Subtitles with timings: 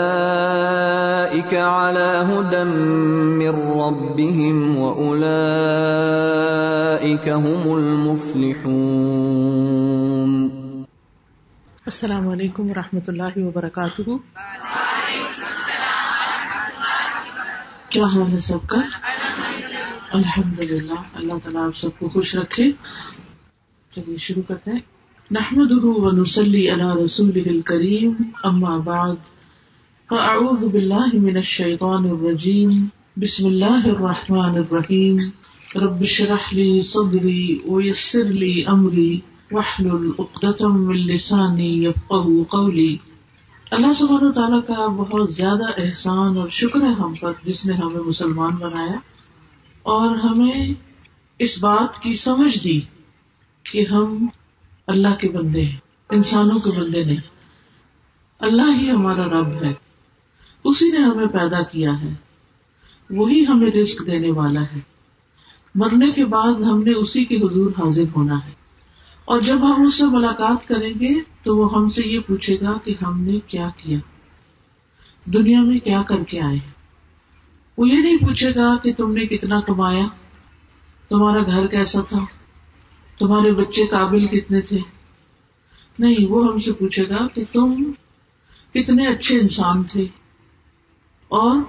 [1.51, 2.63] اولئك على هدى
[3.37, 10.49] من ربهم واولئك هم المفلحون.
[11.85, 14.01] السلام علیکم و رحمۃ اللہ وبرکاتہ۔
[17.89, 18.81] کیا حال ہے سب کا؟
[20.13, 22.71] الحمد للہ اللہ تعالیٰ آپ سب کو خوش رکھے۔
[23.95, 24.79] چلیے شروع کرتے ہیں۔
[25.31, 29.15] نحمد و نسلی علی رسول الکریم، اما بعد۔
[30.11, 32.69] فاعوذ باللہ من الشیطان الرجیم،
[33.17, 35.17] بسم اللہ الرحمن الرحیم،
[35.75, 39.19] رب شرح لی صدری ویسر لی امری
[39.51, 42.97] وحلل اقدتم من لسانی یفقہ قولی۔
[43.71, 47.73] اللہ سبحانہ و تعالیٰ کا بہت زیادہ احسان اور شکر ہے ہم پر، جس نے
[47.73, 48.99] ہمیں مسلمان بنایا
[49.81, 50.73] اور ہمیں
[51.39, 52.79] اس بات کی سمجھ دی
[53.71, 54.27] کہ ہم
[54.87, 55.77] اللہ کے بندے ہیں،
[56.09, 57.29] انسانوں کے بندے نہیں۔
[58.39, 59.90] اللہ ہی ہمارا رب ہے۔
[60.63, 62.13] اسی نے ہمیں پیدا کیا ہے۔
[63.09, 64.79] وہی ہمیں رزق دینے والا ہے۔
[65.75, 68.51] مرنے کے بعد ہم نے اسی کے حضور حاضر ہونا ہے۔
[69.25, 72.77] اور جب ہم اس سے ملاقات کریں گے تو وہ ہم سے یہ پوچھے گا
[72.83, 73.99] کہ ہم نے کیا کیا۔
[75.25, 76.59] دنیا میں کیا کر کے آئے
[77.77, 80.07] وہ یہ نہیں پوچھے گا کہ تم نے کتنا کمایا۔
[81.09, 82.25] تمہارا گھر کیسا تھا؟
[83.19, 84.79] تمہارے بچے قابل کتنے تھے؟
[85.99, 87.91] نہیں، وہ ہم سے پوچھے گا کہ تم
[88.73, 90.05] کتنے اچھے انسان تھے۔
[91.31, 91.61] اور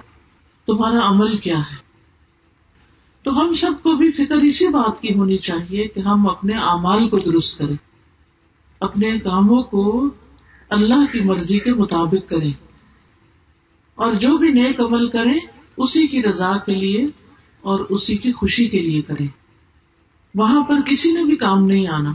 [0.67, 1.77] تمہارا عمل کیا ہے؟
[3.25, 7.07] تو ہم سب کو بھی فکر اسی بات کی ہونی چاہیے کہ ہم اپنے اعمال
[7.09, 7.75] کو درست کریں،
[8.81, 9.83] اپنے کاموں کو
[10.69, 12.51] اللہ کی مرضی کے مطابق کریں،
[13.97, 15.39] اور جو بھی نیک عمل کریں،
[15.77, 17.05] اسی کی رضا کے لیے
[17.63, 19.27] اور اسی کی خوشی کے لیے کریں۔
[20.35, 22.11] وہاں پر کسی نے بھی کام نہیں آنا،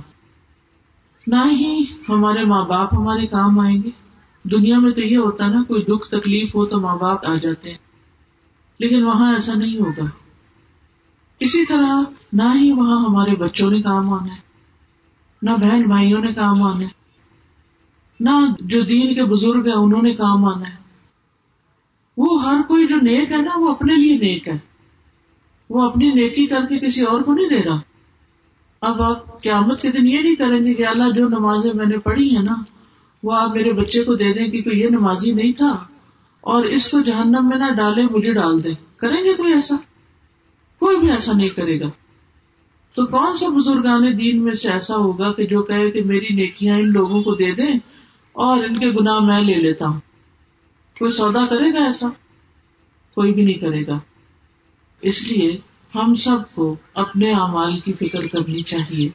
[1.26, 3.90] نہ ہی ہمارے ماں باپ ہمارے کام آئیں گے۔
[4.50, 7.70] دنیا میں تو یہ ہوتا نا، کوئی دکھ تکلیف ہو تو ماں باپ آ جاتے
[7.70, 7.78] ہیں۔
[8.78, 10.04] لیکن وہاں ایسا نہیں ہوگا۔
[11.40, 14.40] اسی طرح نہ ہی وہاں ہمارے بچوں نے کام آنا ہے،
[15.42, 16.90] نہ بہن بھائیوں نے کام آنا ہے،
[18.20, 20.76] نہ جو دین کے بزرگ ہیں انہوں نے کام آنا ہے۔
[22.16, 24.58] وہ ہر کوئی جو نیک ہے نا، وہ اپنے لیے نیک ہے۔
[25.70, 27.80] وہ اپنی نیکی کر کے کسی اور کو نہیں دے رہا۔
[28.80, 31.98] اب آپ قیامت کے دن یہ نہیں کریں گے کہ اللہ جو نمازیں میں نے
[31.98, 32.54] پڑھی ہیں نا
[33.22, 35.84] وہ آپ میرے بچے کو دے دیں کہ کوئی یہ نمازی نہیں تھا
[36.40, 39.76] اور اس کو جہنم میں نہ ڈالے مجھے ڈال دیں۔ کریں گے کوئی ایسا؟
[40.78, 41.90] کوئی بھی ایسا نہیں کرے گا۔
[42.94, 46.78] تو کون سا بزرگان دین میں سے ایسا ہوگا کہ جو کہے کہ میری نیکیاں
[46.78, 47.78] ان لوگوں کو دے دیں
[48.32, 50.00] اور ان کے گناہ میں لے لیتا ہوں؟
[50.98, 52.08] کوئی سودا کرے گا ایسا؟
[53.14, 53.98] کوئی بھی نہیں کرے گا۔
[55.00, 55.58] اس لیے
[55.94, 59.08] ہم سب کو اپنے اعمال کی فکر کرنی چاہیے۔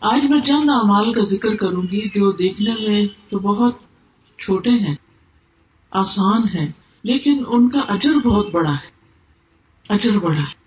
[0.00, 3.78] آج میں چند اعمال کا ذکر کروں گی جو دیکھنے میں تو بہت
[4.38, 4.94] چھوٹے ہیں،
[5.90, 6.72] آسان ہیں،
[7.02, 8.90] لیکن ان کا اجر بہت بڑا ہے،
[9.88, 10.60] اجر بڑا ہے۔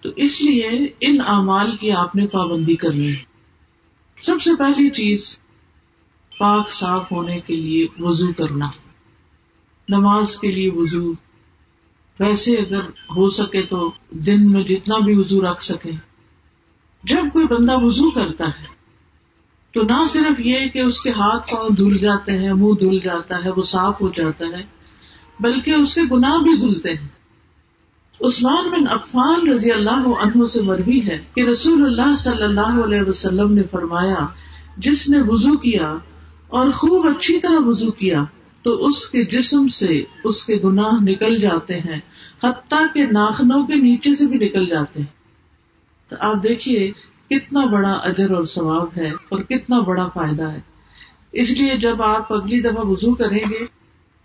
[0.00, 3.22] تو اس لیے ان اعمال کی آپ نے پابندی کرنی ہے
[4.20, 5.38] سب سے پہلی چیز،
[6.38, 8.70] پاک صاف ہونے کے لیے وضو کرنا۔
[9.88, 11.12] نماز کے لیے وضو۔
[12.20, 12.80] ویسے اگر
[13.16, 16.09] ہو سکے تو دن میں جتنا بھی وضو رکھ سکے
[17.04, 18.66] جب کوئی بندہ وضو کرتا ہے،
[19.74, 23.44] تو نہ صرف یہ کہ اس کے ہاتھ پاؤں دھل جاتے ہیں، منہ دھل جاتا
[23.44, 24.62] ہے، وہ صاف ہو جاتا ہے،
[25.40, 27.08] بلکہ اس کے گناہ بھی دھلتے ہیں۔
[28.20, 33.08] عثمان بن عفان رضی اللہ عنہ سے مربی ہے کہ رسول اللہ صلی اللہ علیہ
[33.08, 34.26] وسلم نے فرمایا،
[34.76, 35.94] جس نے وضو کیا
[36.48, 38.22] اور خوب اچھی طرح وضو کیا،
[38.62, 41.98] تو اس کے جسم سے اس کے گناہ نکل جاتے ہیں،
[42.44, 45.19] حتیٰ کے ناخنوں کے نیچے سے بھی نکل جاتے ہیں۔
[46.10, 46.92] تو آپ دیکھیے
[47.30, 50.60] کتنا بڑا اجر اور ثواب ہے اور کتنا بڑا فائدہ ہے۔
[51.32, 53.66] اس لیے جب آپ اگلی دفعہ وضو کریں گے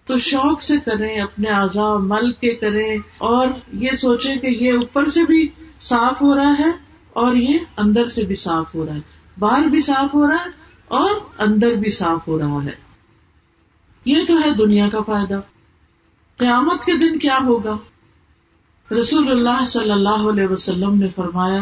[0.06, 5.06] تو شوق سے کریں، اپنے اعضاء مل کے کریں اور یہ سوچیں کہ یہ اوپر
[5.06, 5.48] سے بھی
[5.80, 6.72] صاف ہو رہا ہے
[7.14, 9.00] اور یہ اندر سے بھی صاف ہو رہا ہے۔
[9.40, 10.50] باہر بھی صاف ہو رہا ہے
[10.88, 12.76] اور اندر بھی صاف ہو رہا ہے۔
[14.06, 15.42] یہ تو ہے دنیا کا فائدہ۔
[16.38, 17.78] قیامت کے دن کیا ہوگا؟
[18.92, 21.62] رسول اللہ صلی اللہ علیہ وسلم نے فرمایا،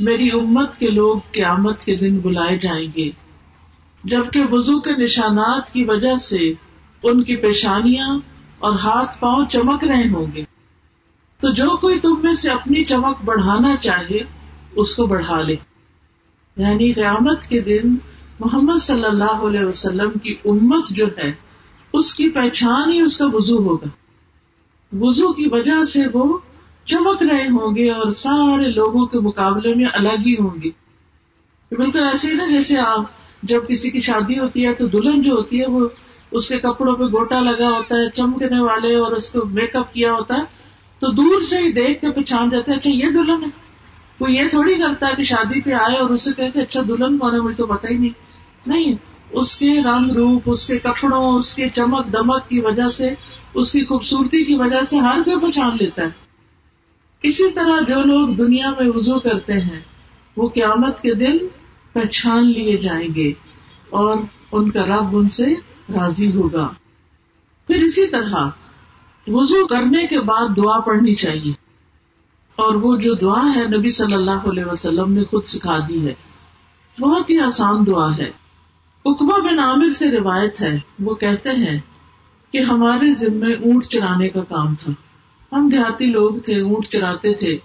[0.00, 3.10] میری امت کے لوگ قیامت کے دن بلائے جائیں گے،
[4.04, 6.52] جبکہ وضو کے نشانات کی وجہ سے
[7.02, 8.18] ان کی پیشانیاں
[8.58, 10.44] اور ہاتھ پاؤں چمک رہے ہوں گے۔
[11.40, 14.18] تو جو کوئی تم میں سے اپنی چمک بڑھانا چاہے،
[14.76, 15.56] اس کو بڑھا لے۔
[16.56, 17.96] یعنی قیامت کے دن
[18.40, 21.32] محمد صلی اللہ علیہ وسلم کی امت جو ہے،
[21.92, 23.88] اس کی پہچان ہی اس کا وضو ہوگا۔
[24.92, 26.38] وضو کی وجہ سے وہ
[26.84, 30.70] چمک رہے ہوں گے اور سارے لوگوں کے مقابلے میں الگ ہی ہوں گے۔
[31.74, 33.02] بالکل ایسے ہی نا جیسے آپ
[33.42, 35.88] جب کسی کی شادی ہوتی ہے تو دلہن جو ہوتی ہے وہ
[36.30, 39.92] اس کے کپڑوں پہ گوٹا لگا ہوتا ہے، چمکنے والے اور اس کو میک اپ
[39.92, 40.42] کیا ہوتا ہے۔
[40.98, 43.48] تو دور سے ہی دیکھ کے پہچان جاتے اچھا یہ دلہن ہے۔
[44.20, 47.34] وہ یہ تھوڑی کرتا ہے کہ شادی پہ آئے اور اسے کہتے اچھا دلہن کون
[47.34, 48.10] ہے، مجھے تو پتا ہی نہیں۔
[48.66, 48.94] نہیں،
[49.30, 53.10] اس کے رنگ روپ، اس کے کپڑوں، اس کے چمک دمک کی وجہ سے
[53.54, 56.10] اس کی خوبصورتی کی وجہ سے ہر کوئی پہچان لیتا ہے۔
[57.22, 59.80] اسی طرح جو لوگ دنیا میں وضو کرتے ہیں،
[60.36, 61.38] وہ قیامت کے دن
[61.92, 63.32] پہچان لیے جائیں گے
[63.90, 64.18] اور
[64.52, 65.54] ان کا رب ان سے
[65.88, 66.68] راضی ہوگا۔
[67.66, 68.48] پھر اسی طرح
[69.28, 71.52] وضو کرنے کے بعد دعا پڑھنی چاہیے۔
[72.56, 76.14] اور وہ جو دعا ہے نبی صلی اللہ علیہ وسلم نے خود سکھا دی ہے۔
[77.00, 78.30] بہت ہی آسان دعا ہے۔
[79.04, 81.80] اکبا بن عامر سے روایت ہے، وہ کہتے ہیں
[82.52, 84.92] کہ ہمارے ذمے اونٹ چرانے کا کام تھا۔
[85.56, 87.58] ہم دیہاتی لوگ تھے، اونٹ چراتے تھے۔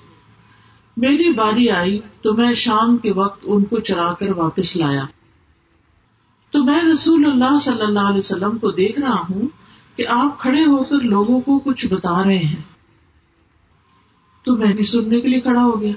[0.98, 5.06] میری باری آئی تو میں شام کے وقت ان کو چرا کر واپس لایا۔
[6.52, 9.48] تو میں رسول اللہ صلی اللہ علیہ وسلم کو دیکھ رہا ہوں
[9.96, 12.62] کہ آپ کھڑے ہو کر لوگوں کو کچھ بتا رہے ہیں۔
[14.44, 15.94] تو میں بھی سننے کے لیے کھڑا ہو گیا۔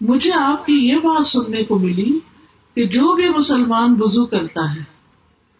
[0.00, 2.18] مجھے آپ کی یہ بات سننے کو ملی
[2.74, 4.97] کہ جو بھی مسلمان وضو کرتا ہے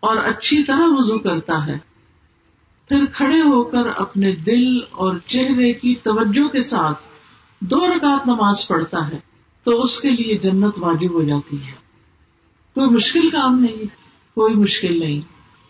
[0.00, 1.78] اور اچھی طرح وضو کرتا ہے۔
[2.88, 6.98] پھر کھڑے ہو کر اپنے دل اور چہرے کی توجہ کے ساتھ
[7.60, 9.18] دو رکعت نماز پڑھتا ہے
[9.62, 11.72] تو اس کے لیے جنت واجب ہو جاتی ہے۔
[12.74, 13.84] کوئی مشکل کام نہیں،
[14.34, 15.20] کوئی مشکل نہیں۔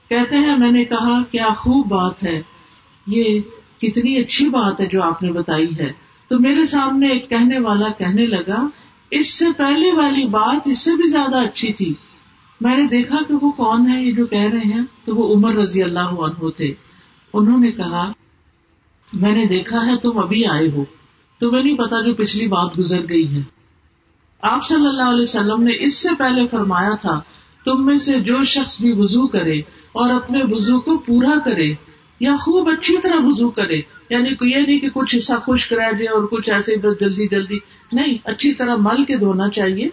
[0.08, 2.42] کہتے ہیں، میں نے کہا، کیا خوب بات ہے۔
[3.06, 3.40] یہ
[3.78, 5.92] کتنی اچھی بات ہے جو آپ نے بتائی ہے۔
[6.28, 8.66] تو میرے سامنے ایک کہنے والا کہنے لگا،
[9.10, 11.94] اس سے پہلے والی بات اس سے بھی زیادہ اچھی تھی۔
[12.60, 15.54] میں نے دیکھا کہ وہ کون ہے یہ جو کہہ رہے ہیں تو وہ عمر
[15.54, 16.74] رضی اللہ عنہ تھے۔
[17.32, 18.12] انہوں نے کہا،
[19.12, 20.84] میں نے دیکھا ہے تم ابھی آئے ہو۔
[21.40, 23.40] تمہیں نہیں پتا جو پچھلی بات گزر گئی ہے۔
[24.42, 27.20] آپ صلی اللہ علیہ وسلم نے اس سے پہلے فرمایا تھا،
[27.64, 29.58] تم میں سے جو شخص بھی وضو کرے
[29.92, 31.74] اور اپنے وضو کو پورا کرے
[32.20, 36.06] یا خوب اچھی طرح وضو کرے یعنی یہ نہیں کہ کچھ حصہ خشک رہ جائے
[36.06, 37.58] اور کچھ ایسے بس جلدی جلدی،
[37.92, 39.88] نہیں، اچھی طرح مل کے دھونا چاہیے۔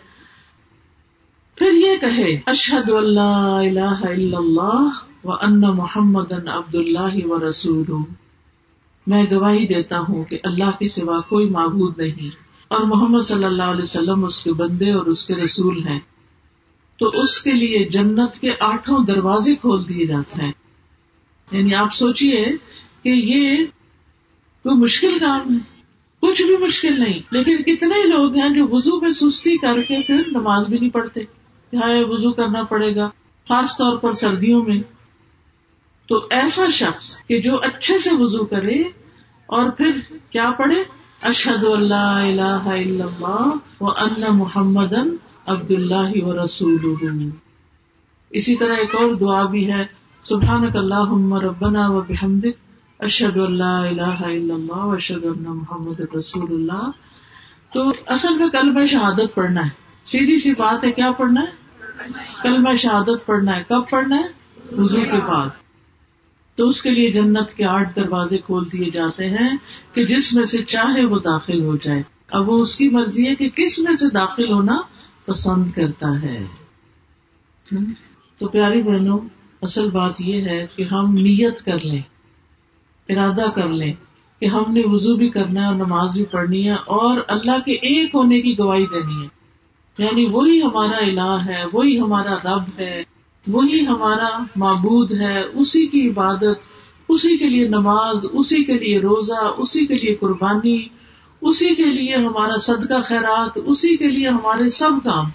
[1.55, 4.89] پھر یہ کہے اشحد اللہ الہ الا اللہ
[5.23, 7.85] و ان محمد عبد اللہ و رسول
[9.07, 12.29] میں گواہی دیتا ہوں کہ اللہ کے سوا کوئی معبود نہیں
[12.67, 15.99] اور محمد صلی اللہ علیہ وسلم اس کے بندے اور اس کے رسول ہیں۔
[16.99, 20.51] تو اس کے لیے جنت کے آٹھوں دروازے کھول دیے جاتے ہیں۔
[21.51, 22.45] یعنی آپ سوچیے
[23.03, 23.65] کہ یہ
[24.63, 25.75] کوئی مشکل کام ہے۔
[26.19, 30.23] کچھ بھی مشکل نہیں، لیکن کتنے لوگ ہیں جو وضو میں سستی کر کے پھر
[30.27, 31.21] نماز بھی نہیں پڑھتے۔
[31.73, 33.09] وضو کرنا پڑے گا،
[33.49, 34.81] خاص طور پر سردیوں میں۔
[36.07, 38.83] تو ایسا شخص کہ جو اچھے سے وضو کرے
[39.45, 39.91] اور پھر
[40.29, 40.83] کیا پڑھے؟
[41.21, 44.93] اشد اللہ الہ الا اللہ و ان محمد
[45.45, 47.29] عبد اللہ و رسول
[48.29, 49.85] اسی طرح ایک اور دعا بھی ہے
[50.23, 52.45] سبحان اللہ ربنا و بحمد
[52.99, 56.91] اشد اللہ الہ الا اللہ و اشد اللہ محمد رسول اللہ
[57.73, 61.65] تو اصل میں کل میں شہادت پڑھنا ہے۔ سیدھی سی بات ہے، کیا پڑھنا ہے؟
[62.43, 64.45] کل میں شہادت پڑھنا ہے۔ کب پڑھنا ہے؟
[64.77, 65.49] وضو کے بعد۔
[66.55, 69.57] تو اس کے لیے جنت کے آٹھ دروازے کھول دیے جاتے ہیں
[69.93, 73.35] کہ جس میں سے چاہے وہ داخل ہو جائے۔ اب وہ اس کی مرضی ہے
[73.35, 74.77] کہ کس میں سے داخل ہونا
[75.25, 76.45] پسند کرتا ہے۔
[78.37, 79.19] تو پیاری بہنوں،
[79.61, 82.01] اصل بات یہ ہے کہ ہم نیت کر لیں،
[83.09, 83.93] ارادہ کر لیں
[84.39, 87.71] کہ ہم نے وضو بھی کرنا ہے اور نماز بھی پڑھنی ہے اور اللہ کے
[87.71, 89.44] ایک ہونے کی گواہی دینی ہے۔
[89.97, 93.03] یعنی وہی ہمارا الہ ہے، وہی ہمارا رب ہے،
[93.47, 96.59] وہی ہمارا معبود ہے، اسی کی عبادت،
[97.09, 100.87] اسی کے لیے نماز، اسی کے لیے روزہ، اسی کے لیے قربانی،
[101.41, 105.25] اسی کے لیے ہمارا صدقہ خیرات، اسی کے لیے ہمارے سب کام۔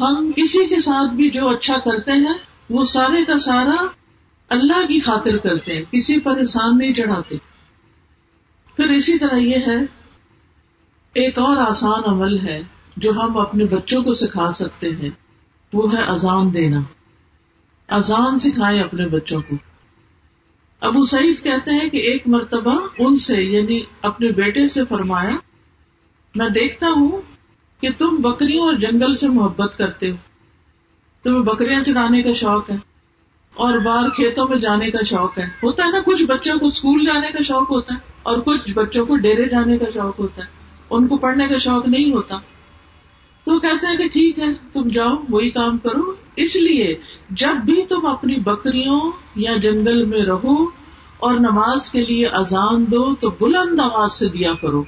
[0.00, 2.34] ہم کسی کے ساتھ بھی جو اچھا کرتے ہیں،
[2.70, 3.86] وہ سارے کا سارا
[4.48, 7.36] اللہ کی خاطر کرتے ہیں، کسی پر احسان نہیں چڑھاتے۔
[8.76, 9.78] پھر اسی طرح یہ ہے،
[11.14, 12.62] ایک اور آسان عمل ہے۔
[12.96, 15.10] جو ہم اپنے بچوں کو سکھا سکتے ہیں،
[15.72, 16.80] وہ ہے اذان دینا۔
[17.88, 19.56] اذان سکھائے اپنے بچوں کو۔
[20.80, 25.36] ابو سعید کہتے ہیں کہ ایک مرتبہ ان سے یعنی اپنے بیٹے سے فرمایا،
[26.34, 27.22] میں دیکھتا ہوں
[27.80, 30.16] کہ تم بکریوں اور جنگل سے محبت کرتے ہو۔
[31.22, 32.76] تمہیں بکریاں چڑھانے کا شوق ہے
[33.54, 37.04] اور باہر کھیتوں میں جانے کا شوق ہے۔ ہوتا ہے نا، کچھ بچوں کو اسکول
[37.04, 40.48] جانے کا شوق ہوتا ہے اور کچھ بچوں کو ڈیرے جانے کا شوق ہوتا ہے۔
[40.90, 42.38] ان کو پڑھنے کا شوق نہیں ہوتا۔
[43.44, 46.98] تو کہتے ہیں کہ ٹھیک ہے، تم جاؤ، وہی کام کرو۔ اس لیے
[47.30, 50.64] جب بھی تم اپنی بکریوں یا جنگل میں رہو
[51.18, 54.84] اور نماز کے لیے اذان دو، تو بلند آواز سے دیا کرو۔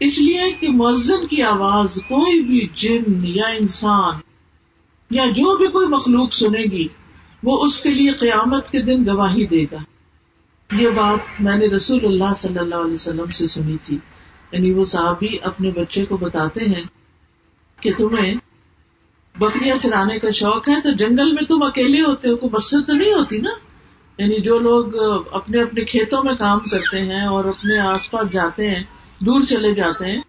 [0.00, 4.14] اس لیے کہ مؤذن کی آواز کوئی بھی جن یا انسان
[5.10, 6.88] یا جو بھی کوئی مخلوق سنے گی،
[7.42, 9.78] وہ اس کے لیے قیامت کے دن گواہی دے گا۔
[10.76, 13.98] یہ بات میں نے رسول اللہ صلی اللہ علیہ وسلم سے سنی تھی۔
[14.52, 16.99] یعنی وہ صحابی اپنے بچے کو بتاتے ہیں
[17.80, 18.34] کہ تمہیں
[19.38, 22.92] بکریاں چلانے کا شوق ہے تو جنگل میں تم اکیلے ہوتے ہو، کوئی مسجد تو
[22.92, 23.50] نہیں ہوتی نا؟
[24.18, 24.86] یعنی جو لوگ
[25.30, 28.84] اپنے اپنے کھیتوں میں کام کرتے ہیں اور اپنے آس پاس جاتے ہیں،
[29.18, 30.22] دور چلے جاتے ہیں،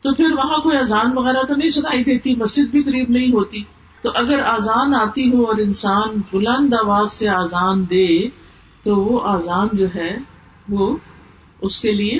[0.00, 3.62] تو پھر وہاں کوئی اذان وغیرہ تو نہیں سنائی دیتی؟ مسجد بھی قریب نہیں ہوتی۔
[4.02, 8.28] تو اگر آزان آتی ہو اور انسان بلند آواز سے آزان دے،
[8.82, 10.18] تو وہ آزان جو ہے،
[10.68, 10.96] وہ
[11.60, 12.18] اس کے لیے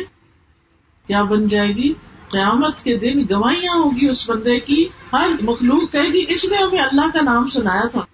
[1.07, 1.95] کیا بن جائے گی؟
[2.31, 6.79] قیامت کے دن گوائیاں ہوگی اس بندے کی، ہر مخلوق کہے گی، اس نے ہمیں
[6.79, 8.05] اللہ کا نام سنایا تھا۔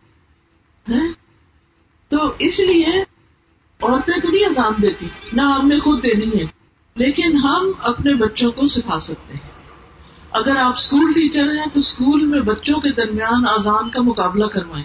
[2.09, 3.04] تو اس لیے
[3.83, 6.47] عورتیں تو نہیں آزان دیتی، نہ ہم نے خود دینی ہے،
[6.94, 9.50] لیکن ہم اپنے بچوں کو سکھا سکتے ہیں۔
[10.30, 14.85] اگر آپ اسکول ٹیچر ہیں، تو اسکول میں بچوں کے درمیان آزان کا مقابلہ کروائیں۔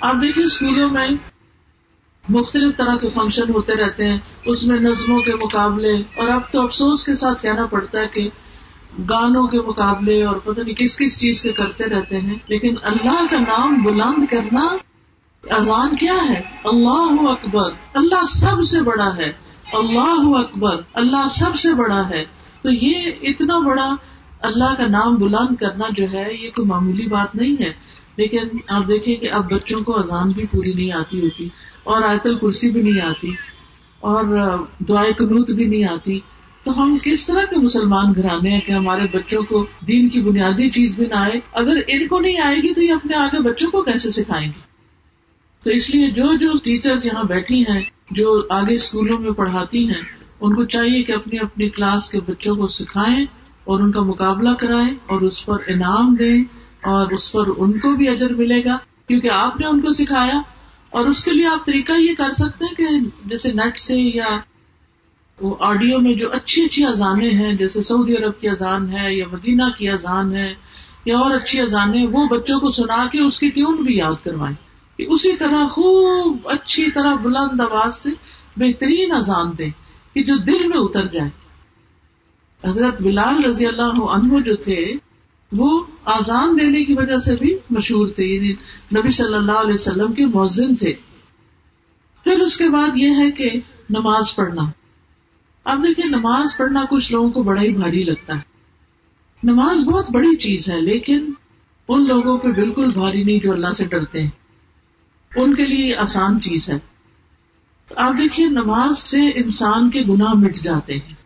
[0.00, 1.08] آپ دیکھیں اسکولوں میں
[2.28, 6.62] مختلف طرح کے فنکشن ہوتے رہتے ہیں، اس میں نظموں کے مقابلے، اور اب تو
[6.62, 8.28] افسوس کے ساتھ کہنا پڑتا ہے کہ
[9.10, 13.26] گانوں کے مقابلے اور پتہ نہیں کس کس چیز کے کرتے رہتے ہیں، لیکن اللہ
[13.30, 14.76] کا نام بلند کرنا
[15.50, 19.32] اذان کیا ہے؟ اللہ اکبر، اللہ سب سے بڑا ہے،
[19.72, 22.24] اللہ اکبر، اللہ سب سے بڑا ہے۔
[22.62, 23.94] تو یہ اتنا بڑا
[24.40, 27.72] اللہ کا نام بلند کرنا جو ہے، یہ کوئی معمولی بات نہیں ہے۔
[28.16, 31.48] لیکن آپ دیکھیں کہ اب بچوں کو اذان بھی پوری نہیں آتی ہوتی۔
[31.84, 33.32] اور آیت الکرسی بھی نہیں آتی،
[34.02, 34.24] اور
[34.78, 36.18] دعائیں قنوت بھی نہیں آتی۔
[36.64, 40.68] تو ہم کس طرح کے مسلمان گھرانے ہیں کہ ہمارے بچوں کو دین کی بنیادی
[40.70, 43.70] چیز بھی نہ آئے؟ اگر ان کو نہیں آئے گی تو یہ اپنے آگے بچوں
[43.70, 44.68] کو کیسے سکھائیں گے؟
[45.64, 50.02] تو اس لیے جو جو ٹیچر یہاں بیٹھی ہیں، جو آگے اسکولوں میں پڑھاتی ہیں،
[50.40, 53.24] ان کو چاہیے کہ اپنی اپنی کلاس کے بچوں کو سکھائیں
[53.64, 56.38] اور ان کا مقابلہ کرائیں اور اس پر انعام دیں
[56.84, 60.40] اور اس پر ان کو بھی اجر ملے گا۔ کیونکہ آپ نے ان کو سکھایا
[60.90, 64.40] اور اس کے لیے آپ طریقہ یہ کر سکتے ہیں کہ جیسے نیٹ سے یا
[65.40, 69.24] وہ آڈیو میں جو اچھی اچھی اذانیں ہیں، جیسے سعودی عرب کی اذان ہے یا
[69.32, 70.54] مدینہ کی اذان ہے
[71.04, 74.56] یا اور اچھی اذانیں وہ بچوں کو سنا کے اس کی ٹیون بھی یاد کروائیں؟
[74.98, 78.10] کہ اسی طرح خوب اچھی طرح بلند آواز سے
[78.56, 79.70] بہترین اذان دیں
[80.14, 81.30] کہ جو دل میں اتر جائے۔
[82.64, 84.92] حضرت بلال رضی اللہ عنہ جو تھے
[85.52, 88.52] وہ آزان دینے کی وجہ سے بھی مشہور تھے یعنی
[89.00, 90.92] نبی صلی اللہ علیہ وسلم کے مؤذن تھے۔
[92.24, 94.62] پھر اس کے بعد یہ ہے کہ نماز پڑھنا۔
[95.64, 98.40] اب دیکھیں نماز پڑھنا کچھ لوگوں کو بڑا ہی بھاری لگتا ہے۔
[99.42, 101.32] نماز بہت بڑی چیز ہے، لیکن
[101.88, 104.30] ان لوگوں پہ بالکل بھاری نہیں جو اللہ سے ڈرتے ہیں۔
[105.36, 106.78] ان کے لیے آسان چیز ہے۔
[107.88, 111.19] تو آپ دیکھیے، نماز سے انسان کے گناہ مٹ جاتے ہیں۔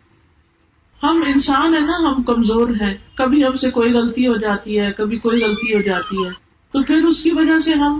[1.03, 4.91] ہم انسان ہے نا، ہم کمزور ہیں۔ کبھی ہم سے کوئی غلطی ہو جاتی ہے،
[4.97, 6.29] کبھی کوئی غلطی ہو جاتی ہے۔
[6.71, 7.99] تو پھر اس کی وجہ سے ہم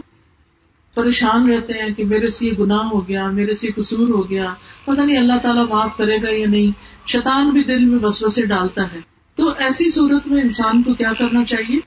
[0.94, 4.54] پریشان رہتے ہیں کہ میرے سے یہ گناہ ہو گیا، میرے سے قصور ہو گیا۔
[4.86, 6.72] پتہ نہیں اللہ تعالیٰ معاف کرے گا یا نہیں۔
[7.08, 9.00] شیطان بھی دل میں بس بسے ڈالتا ہے۔
[9.36, 11.80] تو ایسی صورت میں انسان کو کیا کرنا چاہیے؟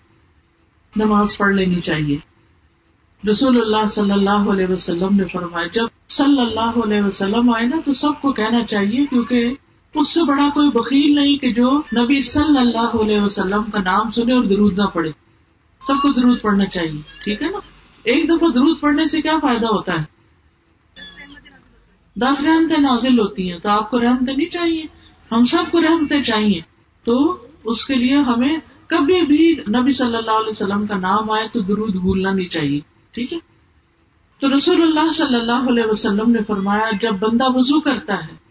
[0.97, 2.19] نماز پڑھ لینی چاہیے۔
[3.31, 7.77] رسول اللہ صلی اللہ علیہ وسلم نے فرمایا، جب صلی اللہ علیہ وسلم آئے نا،
[7.85, 9.55] تو سب کو کہنا چاہیے کیونکہ
[9.95, 14.11] اس سے بڑا کوئی بکیل نہیں کہ جو نبی صلی اللہ علیہ وسلم کا نام
[14.11, 15.11] سنے اور درود نہ پڑے۔
[15.87, 17.59] سب کو درود پڑھنا چاہیے، ٹھیک ہے نا؟
[18.03, 20.05] ایک دفعہ درود پڑھنے سے کیا فائدہ ہوتا ہے؟
[22.17, 24.87] دس رحمتیں نازل ہوتی ہیں تو آپ کو رحمتیں نہیں چاہیے،
[25.33, 26.61] ہم سب کو رحمتیں چاہیے۔
[27.05, 31.49] تو اس کے لیے ہمیں کبھی بھی نبی صلی اللہ علیہ وسلم کا نام آئے
[31.53, 32.81] تو درود بھولنا نہیں چاہیے،
[33.11, 33.39] ٹھیک ہے؟
[34.41, 38.48] تو رسول اللہ صلی اللہ علیہ وسلم نے فرمایا، جب بندہ وضو کرتا ہے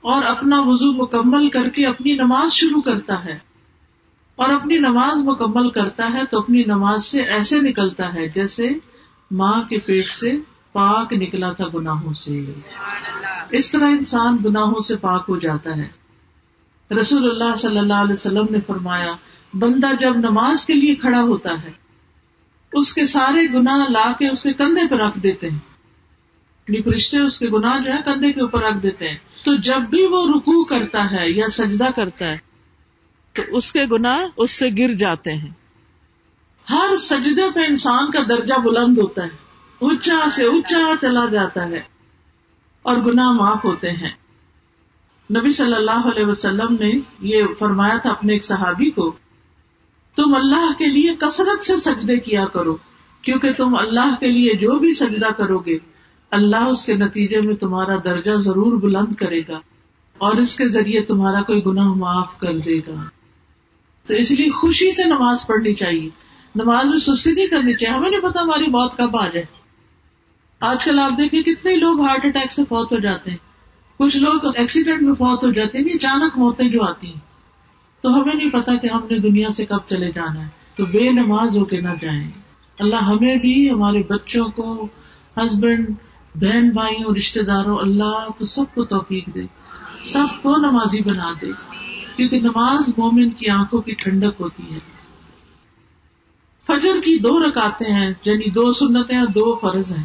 [0.00, 3.38] اور اپنا وضو مکمل کر کے اپنی نماز شروع کرتا ہے۔
[4.36, 8.68] اور اپنی نماز مکمل کرتا ہے تو اپنی نماز سے ایسے نکلتا ہے جیسے
[9.30, 10.38] ماں کے پیٹ سے
[10.72, 12.44] پاک نکلا تھا گناہوں سے۔
[13.50, 15.88] اس طرح انسان گناہوں سے پاک ہو جاتا ہے۔
[16.94, 19.12] رسول اللہ صلی اللہ علیہ وسلم نے فرمایا
[19.54, 21.70] بندہ جب نماز کے لیے کھڑا ہوتا ہے
[22.72, 25.70] اس کے سارے گناہ لا کے اس کے کندھے پہ رکھ دیتے ہیں۔
[26.84, 30.06] فرشتے اس کے گناہ جو ہے کندھے کے اوپر رکھ دیتے ہیں۔ تو جب بھی
[30.06, 32.36] وہ رکو کرتا ہے یا سجدہ کرتا ہے،
[33.32, 35.50] تو اس کے گناہ اس سے گر جاتے ہیں۔
[36.70, 39.28] ہر سجدے پہ انسان کا درجہ بلند ہوتا ہے۔
[39.78, 41.80] اونچا سے اونچا چلا جاتا ہے
[42.82, 44.10] اور گناہ معاف ہوتے ہیں۔
[45.30, 49.16] نبی صلی اللہ علیہ وسلم نے یہ فرمایا تھا اپنے ایک صحابی کو،
[50.16, 52.76] تم اللہ کے لیے کثرت سے سجدے کیا کرو،
[53.22, 55.78] کیونکہ تم اللہ کے لیے جو بھی سجدہ کرو گے
[56.30, 59.60] اللہ اس کے نتیجے میں تمہارا درجہ ضرور بلند کرے گا
[60.18, 63.04] اور اس کے ذریعے تمہارا کوئی گناہ معاف کر دے گا۔
[64.06, 66.08] تو اس لیے خوشی سے نماز پڑھنی چاہیے۔
[66.54, 69.44] نماز میں سستی نہیں کرنی چاہیے۔ ہمیں نہیں پتا ہماری موت کب آ جائے۔
[70.60, 73.38] آج کل آپ دیکھیں کتنے لوگ ہارٹ اٹیک سے فوت ہو جاتے ہیں۔
[73.98, 77.20] کچھ لوگ ایکسیڈنٹ میں فوت ہو جاتے ہیں۔ اچانک موتیں جو آتی ہیں۔
[78.00, 81.10] تو ہمیں نہیں پتا کہ ہم نے دنیا سے کب چلے جانا ہے۔ تو بے
[81.10, 82.30] نماز ہو کے نہ جائیں۔
[82.78, 84.88] اللہ ہمیں بھی، ہمارے بچوں کو،
[85.36, 85.90] ہسبینڈ
[86.34, 89.42] بہن بھائیوں رشتے داروں، اللہ تو سب کو توفیق دے،
[90.02, 91.50] سب کو نمازی بنا دے،
[92.16, 94.78] کیونکہ نماز مومن کی آنکھوں کی ٹھنڈک ہوتی ہے۔
[96.66, 100.04] فجر کی دو رکاتے ہیں یعنی دو سنتیں اور دو فرض ہیں۔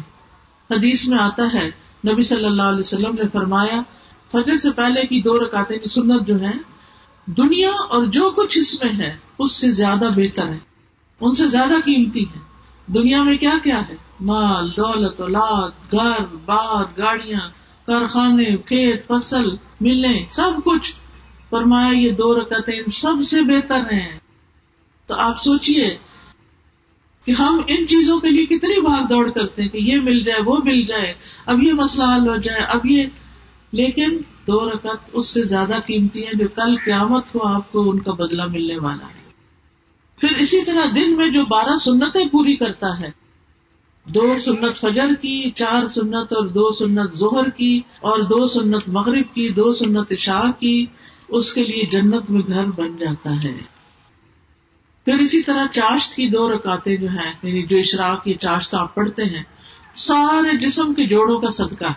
[0.70, 1.70] حدیث میں آتا ہے،
[2.08, 3.82] نبی صلی اللہ علیہ وسلم نے فرمایا،
[4.32, 6.52] فجر سے پہلے کی دو رکاتے یعنی سنت جو ہے
[7.26, 10.58] دنیا اور جو کچھ اس میں ہے، اس سے زیادہ بہتر ہے،
[11.20, 12.45] ان سے زیادہ قیمتی ہے۔
[12.86, 17.40] دنیا میں کیا کیا ہے؟ مال، دولت، اولاد، گھر بار گاڑیاں،
[17.86, 19.50] کارخانے، کھیت، فصل
[19.80, 20.94] ملنے سب کچھ۔
[21.50, 24.18] فرمایا، یہ دو رکعتیں ان سب سے بہتر ہیں۔
[25.06, 25.96] تو آپ سوچئے
[27.24, 30.40] کہ ہم ان چیزوں کے لیے کتنی بھاگ دوڑ کرتے ہیں کہ یہ مل جائے،
[30.42, 31.14] وہ مل جائے،
[31.46, 33.06] اب یہ مسئلہ حل ہو جائے، اب یہ۔
[33.72, 38.00] لیکن دو رکعت اس سے زیادہ قیمتی ہے جو کل قیامت کو آپ کو ان
[38.00, 39.25] کا بدلہ ملنے والا ہے۔
[40.20, 43.10] پھر اسی طرح دن میں جو بارہ سنتیں پوری کرتا ہے،
[44.04, 49.34] دو سنت فجر کی، چار سنت اور دو سنت ظہر کی، اور دو سنت مغرب
[49.34, 50.86] کی، دو سنت شاہ کی،
[51.28, 53.56] اس کے لیے جنت میں گھر بن جاتا ہے۔
[55.04, 58.94] پھر اسی طرح چاشت کی دو رکاتے جو ہیں یعنی جو اشراق کی چاشت آپ
[58.94, 59.42] پڑھتے ہیں،
[59.94, 61.92] سارے جسم کے جوڑوں کا صدقہ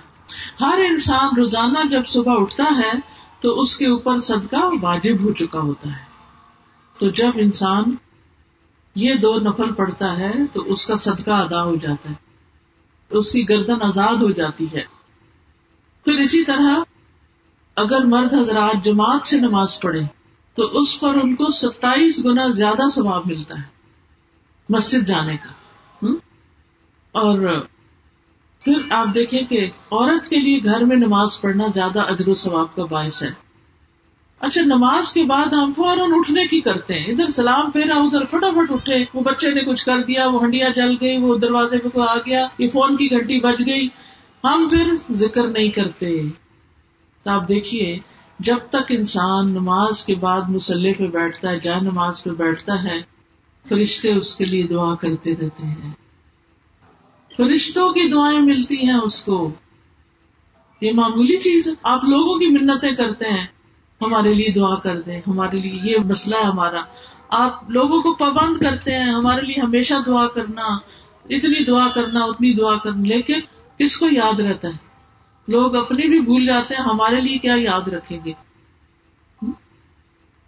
[0.62, 2.97] ہر انسان روزانہ جب صبح اٹھتا ہے،
[3.41, 6.10] تو اس کے اوپر صدقہ واجب ہو چکا ہوتا ہے۔
[6.99, 7.95] تو جب انسان
[8.95, 12.15] یہ دو نفل پڑتا ہے تو اس کا صدقہ ادا ہو جاتا ہے،
[13.10, 14.84] اس کی گردن آزاد ہو جاتی ہے۔
[16.06, 16.80] پھر اسی طرح
[17.75, 20.02] اگر مرد حضرات جماعت سے نماز پڑھے
[20.56, 23.63] تو اس پر ان کو ستائیس گنا زیادہ ثواب ملتا ہے
[24.69, 25.49] مسجد جانے کا۔
[27.12, 27.62] اور
[28.63, 32.75] پھر آپ دیکھیں کہ عورت کے لیے گھر میں نماز پڑھنا زیادہ اجر و ثواب
[32.75, 33.48] کا باعث ہے۔
[34.39, 38.71] اچھا نماز کے بعد ہم فوراً اٹھنے کی کرتے ہیں۔ ادھر سلام پھیرا ادھر فٹافٹ
[38.71, 42.08] اٹھے۔ وہ بچے نے کچھ کر دیا، وہ ہنڈیا جل گئی، وہ دروازے پہ کوئی
[42.08, 43.88] آ گیا، یہ فون کی گھنٹی بج گئی۔
[44.43, 46.21] ہم پھر ذکر نہیں کرتے۔
[47.23, 47.99] تو آپ دیکھیے،
[48.39, 53.02] جب تک انسان نماز کے بعد مسلح پہ بیٹھتا ہے جائے نماز پہ بیٹھتا ہے،
[53.69, 55.91] فرشتے اس کے لیے دعا کرتے رہتے ہیں۔
[57.38, 59.52] فرشتوں کی دعائیں ملتی ہیں اس کو۔
[60.82, 63.47] یہ معمولی چیز ہے۔ آپ لوگوں کی منتیں کرتے ہیں۔
[64.01, 66.81] ہمارے لیے دعا کر دیں، ہمارے لیے یہ مسئلہ ہے ہمارا۔
[67.29, 70.63] آپ لوگوں کو پابند کرتے ہیں، ہمارے لیے ہمیشہ دعا کرنا،
[71.29, 73.39] اتنی دعا کرنا، اتنی دعا کرنا، لیکن
[73.77, 74.89] کس کو یاد رہتا ہے۔
[75.47, 78.33] لوگ اپنی بھی بھول جاتے ہیں، ہمارے لیے کیا یاد رکھیں گے؟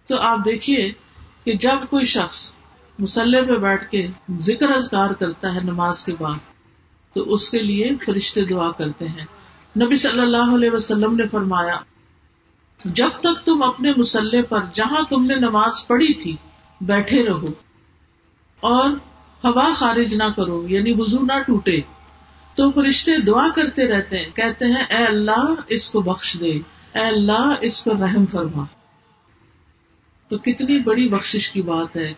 [0.07, 0.91] تو آپ دیکھیے
[1.43, 2.53] کہ جب کوئی شخص
[2.99, 4.07] مسلح پہ بیٹھ کے
[4.39, 6.37] ذکر ازگار کرتا ہے نماز کے بعد،
[7.13, 9.25] تو اس کے لیے فرشتے دعا کرتے ہیں۔
[9.79, 11.77] نبی صلی اللہ علیہ وسلم نے فرمایا
[12.85, 16.35] جب تک تم اپنے مسلح پر جہاں تم نے نماز پڑھی تھی
[16.81, 17.47] بیٹھے رہو
[18.59, 18.89] اور
[19.43, 21.79] ہوا خارج نہ کرو یعنی وزو نہ ٹوٹے۔
[22.55, 26.51] تو فرشتے دعا کرتے رہتے ہیں، کہتے ہیں، اے اللہ، اس کو بخش دے۔
[26.95, 28.63] اے اللہ، اس پر رحم فرما۔
[30.27, 32.13] تو کتنی بڑی بخش کی بات ہے۔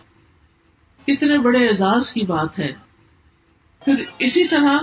[1.07, 2.73] کتنے بڑے اعزاز کی بات ہے۔
[3.85, 4.77] پھر اسی طرح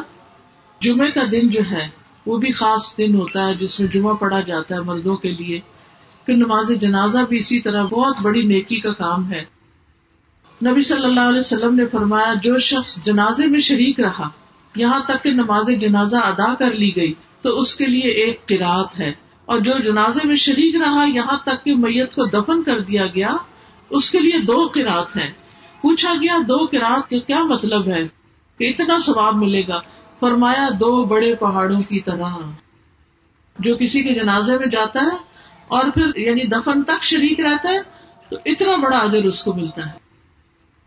[0.81, 1.89] جمعے کا دن جو ہے،
[2.27, 5.61] وہ بھی خاص دن ہوتا ہے، جس میں جمعہ پڑھا جاتا ہے مردوں کے لیے۔
[6.31, 9.45] پھر نماز جنازہ بھی اسی طرح بہت بڑی نیکی کا کام ہے۔
[10.67, 14.29] نبی صلی اللہ علیہ وسلم نے فرمایا، جو شخص جنازے میں شریک رہا،
[14.77, 19.01] یہاں تک کہ نماز جنازہ ادا کر لی گئی، تو اس کے لیے ایک قرآت
[19.01, 19.13] ہے۔
[19.45, 23.37] اور جو جنازے میں شریک رہا، یہاں تک کہ میت کو دفن کر دیا گیا،
[23.91, 25.31] اس کے لیے دو قرآت ہیں۔
[25.83, 28.09] پوچھا گیا، دو قرآت کے کیا مطلب ہے؟
[28.59, 29.81] کہ اتنا ثواب ملے گا۔
[30.21, 32.37] فرمایا، دو بڑے پہاڑوں کی طرح۔
[33.59, 35.30] جو کسی کے جنازے میں جاتا ہے
[35.71, 37.79] اور پھر یعنی دفن تک شریک رہتا ہے،
[38.29, 39.99] تو اتنا بڑا اجر اس کو ملتا ہے۔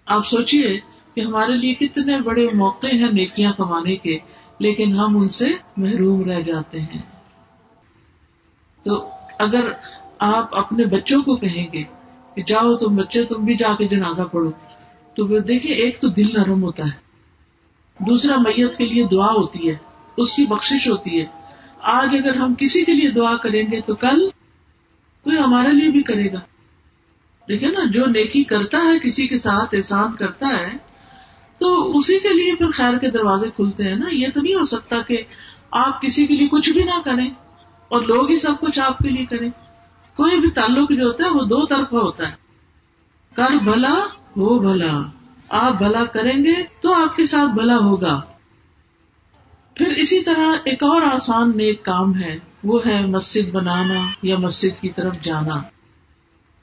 [0.08, 0.80] آپ سوچئے
[1.16, 4.18] کہ ہمارے لیے کتنے بڑے موقع ہیں نیکیاں کمانے کے،
[4.60, 7.02] لیکن ہم ان سے محروم رہ جاتے ہیں۔
[8.86, 9.72] تو اگر
[10.20, 11.84] آپ اپنے بچوں کو کہیں گے
[12.36, 14.52] کہ جاؤ تم بچے، تم بھی جا کے جنازہ پڑھو،
[15.16, 19.70] تو وہ دیکھیں ایک تو دل نرم ہوتا ہے، دوسرا میت کے لیے دعا ہوتی
[19.70, 19.76] ہے،
[20.18, 21.26] اس کی بخش ہوتی ہے۔
[21.94, 24.28] آج اگر ہم کسی کے لیے دعا کریں گے تو کل
[25.24, 26.40] کوئی ہمارے لیے بھی کرے گا۔
[27.48, 30.78] دیکھے نا، جو نیکی کرتا ہے، کسی کے ساتھ احسان کرتا ہے،
[31.58, 34.66] تو اسی کے لیے پھر خیر کے دروازے کھلتے ہیں نا۔ یہ تو نہیں ہو
[34.66, 35.18] سکتا کہ
[35.72, 37.30] آپ کسی کے لیے کچھ بھی نہ کریں
[37.88, 39.50] اور لوگ ہی سب کچھ آپ کے لیے کریں۔
[40.16, 42.36] کوئی بھی تعلق جو ہوتا ہے، وہ دو طرفہ ہوتا ہے۔
[43.36, 43.94] کر بھلا،
[44.38, 45.02] ہو بھلا۔
[45.50, 48.22] آپ بھلا کریں گے تو آپ کے ساتھ بھلا ہوگا۔
[49.76, 54.82] پھر اسی طرح ایک اور آسان نیک کام ہے، وہ ہے مسجد بنانا یا مسجد
[54.82, 55.62] کی طرف جانا۔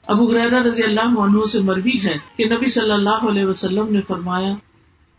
[0.07, 4.01] ابو غریرہ رضی اللہ عنہ سے مربی ہے کہ نبی صلی اللہ علیہ وسلم نے
[4.07, 4.53] فرمایا،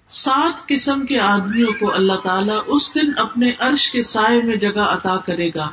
[0.09, 4.81] سات قسم کے آدمیوں کو اللہ تعالیٰ اس دن اپنے عرش کے سائے میں جگہ
[4.81, 5.71] عطا کرے گا،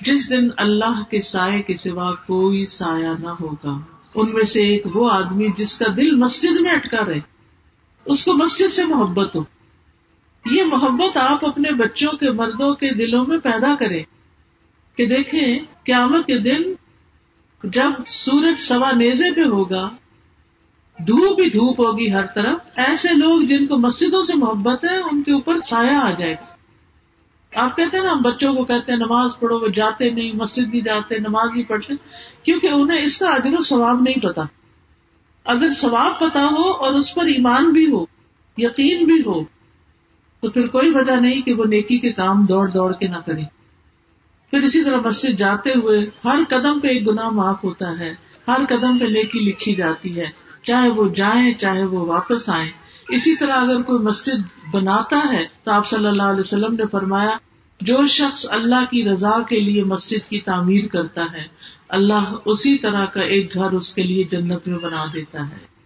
[0.00, 3.78] جس دن اللہ کے سائے کے سوا کوئی سایہ نہ ہوگا۔
[4.14, 7.20] ان میں سے ایک وہ آدمی جس کا دل مسجد میں اٹکا رہے،
[8.04, 9.55] اس کو مسجد سے محبت ہو۔
[10.50, 14.04] یہ محبت آپ اپنے بچوں کے مردوں کے دلوں میں پیدا کریں
[14.96, 16.62] کہ دیکھیں قیامت کے دن
[17.70, 19.90] جب سورج سوا نیزے پہ ہوگا،
[20.98, 25.22] دھوپ ہی دھوپ ہوگی ہر طرف، ایسے لوگ جن کو مسجدوں سے محبت ہے، ان
[25.22, 26.56] کے اوپر سایہ آ جائے گا۔
[27.60, 30.68] آپ کہتے ہیں نا، ہم بچوں کو کہتے ہیں، نماز پڑھو، وہ جاتے نہیں، مسجد
[30.68, 31.94] نہیں جاتے، نماز نہیں پڑھتے،
[32.42, 34.42] کیونکہ انہیں اس کا اجر و ثواب نہیں پتا۔
[35.44, 38.04] اگر ثواب پتا ہو اور اس پر ایمان بھی ہو،
[38.56, 39.55] یقین بھی ہو
[40.40, 43.42] تو پھر کوئی وجہ نہیں کہ وہ نیکی کے کام دوڑ دوڑ کے نہ کرے۔
[44.50, 48.14] پھر اسی طرح مسجد جاتے ہوئے ہر قدم پہ ایک گناہ معاف ہوتا ہے۔
[48.48, 50.26] ہر قدم پہ نیکی لکھی جاتی ہے۔
[50.62, 52.70] چاہے وہ جائیں، چاہے وہ واپس آئیں۔
[53.08, 57.38] اسی طرح اگر کوئی مسجد بناتا ہے تو آپ صلی اللہ علیہ وسلم نے فرمایا،
[57.80, 61.44] جو شخص اللہ کی رضا کے لیے مسجد کی تعمیر کرتا ہے،
[61.88, 65.76] اللہ اسی طرح کا ایک گھر اس کے لیے جنت میں بنا دیتا ہے۔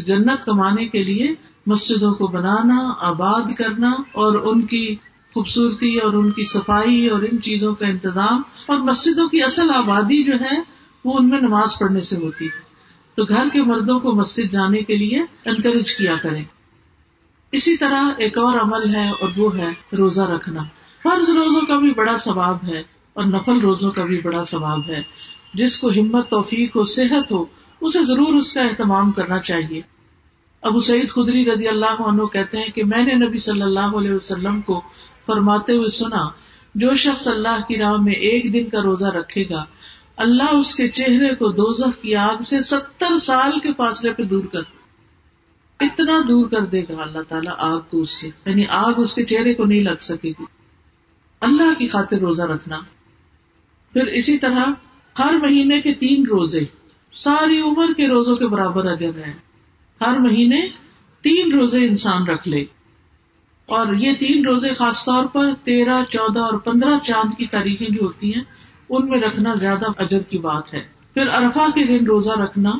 [0.00, 1.34] جنت کمانے کے لیے
[1.68, 4.96] مسجدوں کو بنانا، آباد کرنا اور ان کی
[5.34, 10.24] خوبصورتی اور ان کی صفائی اور ان چیزوں کا انتظام۔ اور مسجدوں کی اصل آبادی
[10.24, 10.60] جو ہے،
[11.04, 12.68] وہ ان میں نماز پڑھنے سے ہوتی ہے۔
[13.14, 16.44] تو گھر کے مردوں کو مسجد جانے کے لیے انکریج کیا کریں۔
[17.52, 20.62] اسی طرح ایک اور عمل ہے اور وہ ہے روزہ رکھنا۔
[21.02, 25.02] فرض روزوں کا بھی بڑا ثواب ہے اور نفل روزوں کا بھی بڑا ثواب ہے۔
[25.54, 27.44] جس کو ہمت، توفیق ہو صحت ہو،
[27.80, 29.97] اسے ضرور اس کا اہتمام کرنا چاہیے۔
[30.62, 34.12] ابو سعید خدری رضی اللہ عنہ کہتے ہیں کہ میں نے نبی صلی اللہ علیہ
[34.12, 34.80] وسلم کو
[35.26, 36.28] فرماتے ہوئے سنا،
[36.74, 39.64] جو شخص اللہ کی راہ میں ایک دن کا روزہ رکھے گا،
[40.16, 44.44] اللہ اس کے چہرے کو دوزخ کی آگ سے ستر سال کے فاصلے پہ دور
[44.44, 44.62] کر،
[45.80, 49.24] اتنا دور کر دے گا اللہ تعالیٰ آگ کو اس سے یعنی آگ اس کے
[49.24, 50.44] چہرے کو نہیں لگ سکے گی۔
[51.40, 52.80] اللہ کی خاطر روزہ رکھنا۔
[53.92, 54.64] پھر اسی طرح
[55.18, 56.64] ہر مہینے کے تین روزے،
[57.12, 59.47] ساری عمر کے روزوں کے برابر اجر ہے۔
[60.00, 60.68] ہر مہینے
[61.20, 62.64] تین روزے انسان رکھ لے۔
[63.66, 68.06] اور یہ تین روزے خاص طور پر تیرہ، چودہ اور پندرہ چاند کی تاریخیں جو
[68.06, 68.42] ہوتی ہیں،
[68.88, 72.70] ان میں رکھنا زیادہ اجر کی بات ہے۔ پھر ارفا کے دن روزہ رکھنا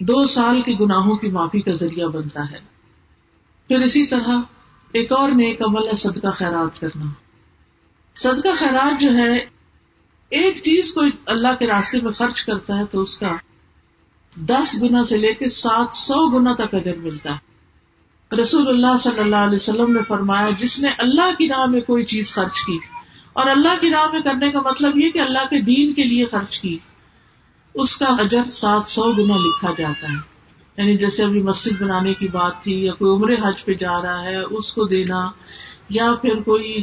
[0.00, 2.58] دو سال کے گناہوں کی معافی کا ذریعہ بنتا ہے۔
[3.68, 4.40] پھر اسی طرح
[4.92, 7.04] ایک اور نیک عمل ہے، صدقہ خیرات کرنا۔
[8.16, 9.46] صدقہ خیرات جو ہے،
[10.28, 13.36] ایک چیز کو اللہ کے راستے میں خرچ کرتا ہے تو اس کا
[14.36, 19.18] دس گنا سے لے کے سات سو گنا تک اجر ملتا ہے۔ رسول اللہ صلی
[19.18, 22.78] اللہ علیہ وسلم نے فرمایا، جس نے اللہ کی راہ میں کوئی چیز خرچ کی،
[23.32, 26.24] اور اللہ کی راہ میں کرنے کا مطلب یہ کہ اللہ کے دین کے لیے
[26.24, 26.78] خرچ کی،
[27.74, 30.18] اس کا اجر سات سو گنا لکھا جاتا ہے۔
[30.76, 34.22] یعنی جیسے ابھی مسجد بنانے کی بات تھی، یا کوئی عمر حج پہ جا رہا
[34.22, 35.30] ہے، اس کو دینا،
[35.88, 36.82] یا پھر کوئی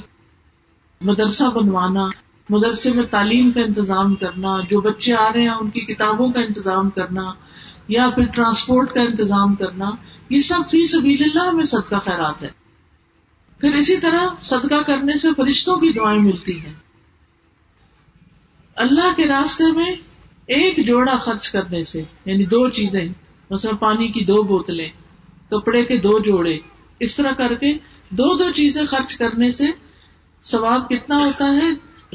[1.01, 2.07] مدرسہ بنوانا،
[2.49, 6.39] مدرسے میں تعلیم کا انتظام کرنا، جو بچے آ رہے ہیں ان کی کتابوں کا
[6.39, 7.31] انتظام کرنا
[7.87, 9.91] یا پھر ٹرانسپورٹ کا انتظام کرنا،
[10.29, 12.49] یہ سب فی سبیل اللہ میں صدقہ خیرات ہے۔
[13.57, 16.73] پھر اسی طرح صدقہ کرنے سے فرشتوں کی دعائیں ملتی ہیں۔
[18.75, 19.95] اللہ کے راستے میں
[20.45, 23.07] ایک جوڑا خرچ کرنے سے یعنی دو چیزیں،
[23.49, 24.89] مثلا پانی کی دو بوتلیں،
[25.49, 26.59] کپڑے کے دو جوڑے،
[26.99, 27.77] اس طرح کر کے
[28.09, 29.65] دو دو چیزیں خرچ کرنے سے
[30.41, 31.69] ثواب کتنا ہوتا ہے؟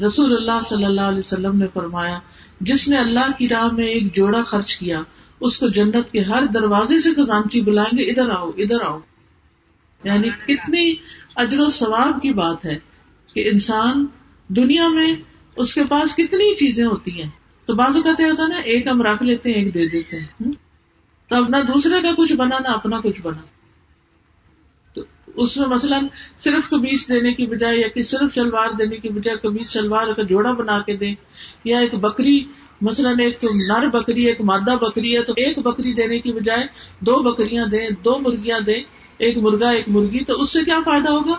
[0.06, 2.18] رسول اللہ صلی اللہ علیہ وسلم نے فرمایا،
[2.60, 5.02] جس نے اللہ کی راہ میں ایک جوڑا خرچ کیا
[5.40, 8.98] اس کو جنت کے ہر دروازے سے خزانچی بلائیں گے، ادھر آؤ ادھر آؤ۔
[10.04, 10.94] یعنی کتنی
[11.34, 12.78] اجر و ثواب کی بات ہے
[13.34, 14.06] کہ انسان
[14.48, 15.16] دنیا میں
[15.56, 17.30] اس کے پاس کتنی چیزیں ہوتی ہیں۔
[17.66, 20.52] تو بازو کہتے ہوتا نا، ایک ہم رکھ لیتے ہیں، ایک دے دیتے ہیں۔
[21.28, 23.42] تب نہ دوسرے کا کچھ بنا، نہ اپنا کچھ بنا۔
[24.92, 26.06] تو اس میں مثلاً
[26.38, 30.22] صرف قمیص دینے کی بجائے یا کہ صرف شلوار دینے کی بجائے قمیص، شلوار کا
[30.22, 31.14] جوڑا بنا کے دیں
[31.64, 32.44] یا ایک بکری
[32.80, 36.66] مثلاً ایک نر بکری، ایک مادہ بکری ہے، تو ایک بکری دینے کی بجائے
[37.00, 38.82] دو بکریاں دیں، دو مرغیاں دیں،
[39.18, 41.34] ایک مرغا، ایک مرغی، تو اس سے کیا فائدہ ہوگا؟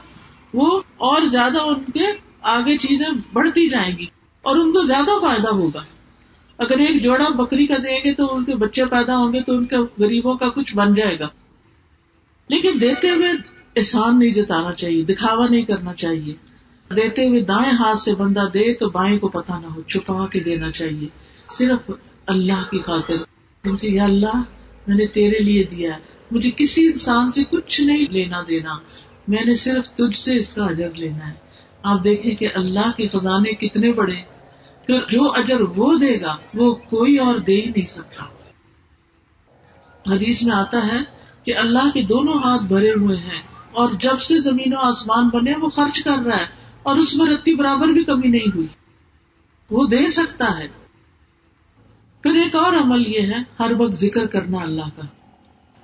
[0.53, 2.05] وہ اور زیادہ ان کے
[2.41, 4.05] آگے چیزیں بڑھتی جائیں گی
[4.41, 5.83] اور ان کو زیادہ فائدہ ہوگا۔
[6.57, 9.53] اگر ایک جوڑا بکری کا دیں گے تو ان کے بچے پیدا ہوں گے تو
[9.53, 11.27] ان کے غریبوں کا کچھ بن جائے گا۔
[12.47, 13.31] لیکن دیتے ہوئے
[13.75, 16.33] احسان نہیں جتانا چاہیے، دکھاوا نہیں کرنا چاہیے۔
[16.95, 20.39] دیتے ہوئے دائیں ہاتھ سے بندہ دے تو بائیں کو پتا نہ ہو، چھپا کے
[20.39, 21.91] دینا چاہیے۔ صرف
[22.25, 23.15] اللہ کی خاطر۔
[23.81, 24.41] یا اللہ،
[24.87, 25.99] میں نے تیرے لیے دیا ہے۔
[26.31, 28.77] مجھے کسی انسان سے کچھ نہیں لینا دینا۔
[29.27, 31.33] میں نے صرف تجھ سے اس کا اجر لینا ہے۔
[31.83, 34.15] آپ دیکھیں کہ اللہ کے خزانے کتنے بڑے
[34.87, 38.23] پھر جو اجر وہ دے گا، وہ کوئی اور دے ہی نہیں سکتا۔
[40.13, 40.99] حدیث میں آتا ہے
[41.43, 45.53] کہ اللہ کے دونوں ہاتھ بھرے ہوئے ہیں اور جب سے زمین و آسمان بنے،
[45.61, 46.45] وہ خرچ کر رہا ہے
[46.83, 48.67] اور اس میں رتی برابر بھی کمی نہیں ہوئی۔
[49.71, 50.78] وہ دے سکتا ہے۔
[52.23, 55.05] پھر ایک اور عمل یہ ہے، ہر وقت ذکر کرنا اللہ کا،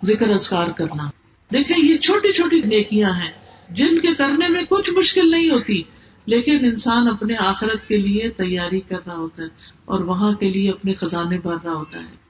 [0.02, 1.10] ذکر اذکار کرنا۔
[1.52, 3.32] دیکھیں، یہ چھوٹی چھوٹی نیکیاں ہیں،
[3.70, 5.82] جن کے کرنے میں کچھ مشکل نہیں ہوتی،
[6.28, 9.48] لیکن انسان اپنے آخرت کے لیے تیاری کر رہا ہوتا ہے
[9.86, 12.24] اور وہاں کے لیے اپنے خزانے بھر رہا ہوتا ہے۔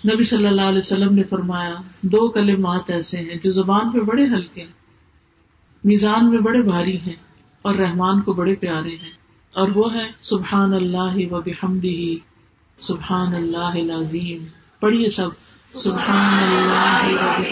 [0.00, 4.24] نبی صلی اللہ علیہ وسلم نے فرمایا، دو کلمات ایسے ہیں جو زبان پہ بڑے
[4.26, 4.74] ہلکے ہیں،
[5.84, 7.14] میزان میں بڑے بھاری ہیں
[7.64, 9.10] اور رحمان کو بڑے پیارے ہیں،
[9.54, 12.35] اور وہ ہے سبحان اللہ و بحمدہ۔
[12.78, 14.46] سبحان اللہ العظیم۔
[14.80, 15.28] پڑھیے سب۔
[15.74, 17.42] سبحان اللہ و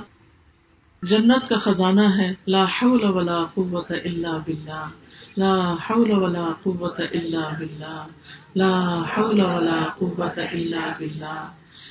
[1.02, 4.88] جنت کا خزانہ ہے۔ لا حول ولا قوت الا باللہ۔
[5.36, 8.06] لا حول ولا قوت الا باللہ۔
[8.54, 11.48] لا حول ولا قوت الا باللہ۔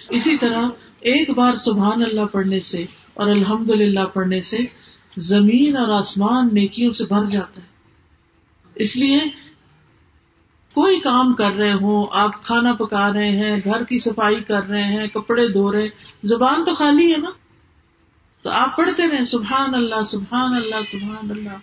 [0.09, 0.67] اسی طرح
[0.99, 4.57] ایک بار سبحان اللہ پڑھنے سے اور الحمد للہ پڑھنے سے
[5.17, 7.67] زمین اور آسمان نیکیوں سے بھر جاتا ہے۔
[8.75, 9.19] اس لیے
[10.73, 14.83] کوئی کام کر رہے ہوں، آپ کھانا پکا رہے ہیں، گھر کی صفائی کر رہے
[14.83, 15.87] ہیں، کپڑے دھو رہے
[16.23, 17.29] زبان تو خالی ہے نا۔
[18.41, 21.57] تو آپ پڑھتے رہے سبحان اللہ سبحان اللہ سبحان اللہ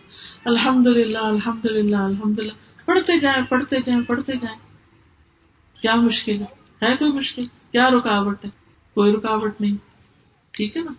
[0.44, 2.52] الحمد للہ الحمد للہ الحمد للہ
[2.84, 4.58] پڑھتے جائیں پڑھتے جائیں پڑھتے جائیں۔
[5.82, 6.42] کیا مشکل
[6.82, 8.50] ہے؟ کوئی مشکل؟ کیا رکاوٹ ہے؟
[8.94, 9.76] کوئی رکاوٹ نہیں۔
[10.50, 10.92] ٹھیک ہے نا؟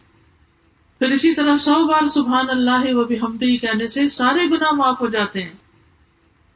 [1.00, 5.08] پھر اسی طرح سو بار سبحان اللہ و بھی کہنے سے سارے گناہ معاف ہو
[5.08, 5.54] جاتے ہیں۔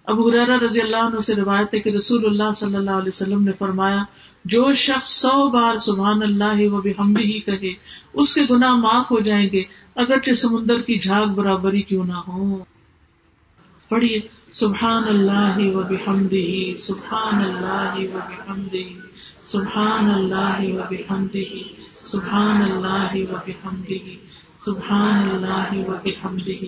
[0.06, 3.44] ابو حرارہ رضی اللہ عنہ سے روایت ہے کہ رسول اللہ صلی اللہ علیہ وسلم
[3.44, 4.04] نے فرمایا
[4.46, 7.74] جو شخص سو بار سبحان اللہ و بحمدہ ہی کہے،
[8.14, 9.64] اس کے گناہ معاف ہو جائیں گے،
[9.96, 12.64] اگرچہ سمندر کی جھاگ برابری کیوں نہ ہو۔
[13.90, 14.20] پڑھیے،
[14.54, 19.08] سبحان اللہ و بحمدہ، سبحان اللہ و بحمدہ،
[19.48, 21.58] سبحان اللہ و بحمدہ،
[22.08, 24.10] سبحان اللہ و بحمدہ،
[24.66, 26.66] سبحان اللہ و بحمدہ۔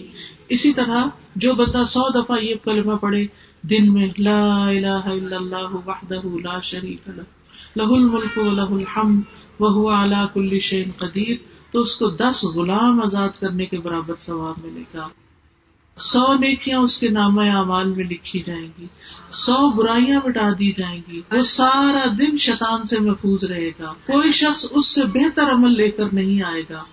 [0.50, 1.06] اسی طرح
[1.36, 3.26] جو بندہ سو دفعہ یہ کلمہ پڑھے،
[3.62, 7.43] دن میں لا الہ الا اللہ وحدہ لا شریک لہ۔
[7.76, 9.22] لہ الملک و لہ الحمد
[9.60, 11.36] وہو علا کل شین قدیر۔
[11.72, 15.08] تو اس کو دس غلام آزاد کرنے کے برابر ثواب ملے گا۔
[15.98, 18.88] سو نیکیاں اس کے نام اعمال میں لکھی جائیں گی۔
[19.32, 24.32] سو برائیاں مٹا دی جائیں گی۔ وہ سارا دن شیطان سے محفوظ رہے گا۔ کوئی
[24.32, 26.84] شخص اس سے بہتر عمل لے کر نہیں آئے گا۔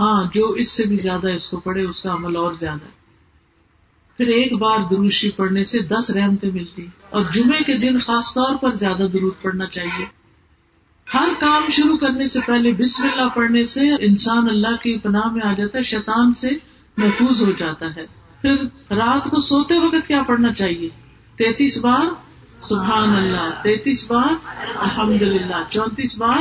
[0.00, 2.95] ہاں جو اس سے بھی زیادہ اس کو پڑھے، اس کا عمل اور زیادہ۔ ہے
[4.16, 8.56] پھر ایک بار دروشی پڑھنے سے دس رحمتیں ملتی اور جمعے کے دن خاص طور
[8.56, 10.04] پر زیادہ درود پڑھنا چاہیے۔
[11.14, 15.40] ہر کام شروع کرنے سے پہلے بسم اللہ پڑھنے سے انسان اللہ کی پناہ میں
[15.44, 16.50] آ جاتا ہے، شیطان سے
[16.96, 18.06] محفوظ ہو جاتا ہے۔
[18.40, 18.54] پھر
[18.90, 20.88] رات کو سوتے وقت کیا پڑھنا چاہیے؟
[21.36, 22.06] تینتیس بار
[22.64, 24.34] سبحان اللہ، تینتیس بار
[24.76, 26.38] الحمد للہ چونتیس بار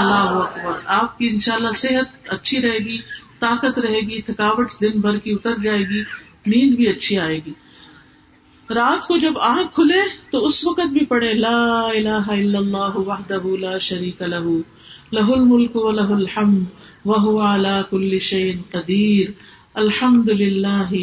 [0.00, 2.98] اللہ اکبر۔ آپ کی انشاءاللہ صحت اچھی رہے گی،
[3.38, 6.02] طاقت رہے گی، تھکاوٹ دن بھر کی اتر جائے گی۔
[6.48, 7.52] نیند بھی اچھی آئے گی۔
[8.74, 10.00] رات کو جب آنکھ کھلے
[10.32, 14.48] تو اس وقت بھی پڑھے لا الہ الا اللہ وحدہ لا شریک لہ
[15.12, 16.64] لہ الملک و لہ الحمد
[17.04, 19.30] وہو علا کل شین قدیر۔
[19.74, 20.94] الحمد للہ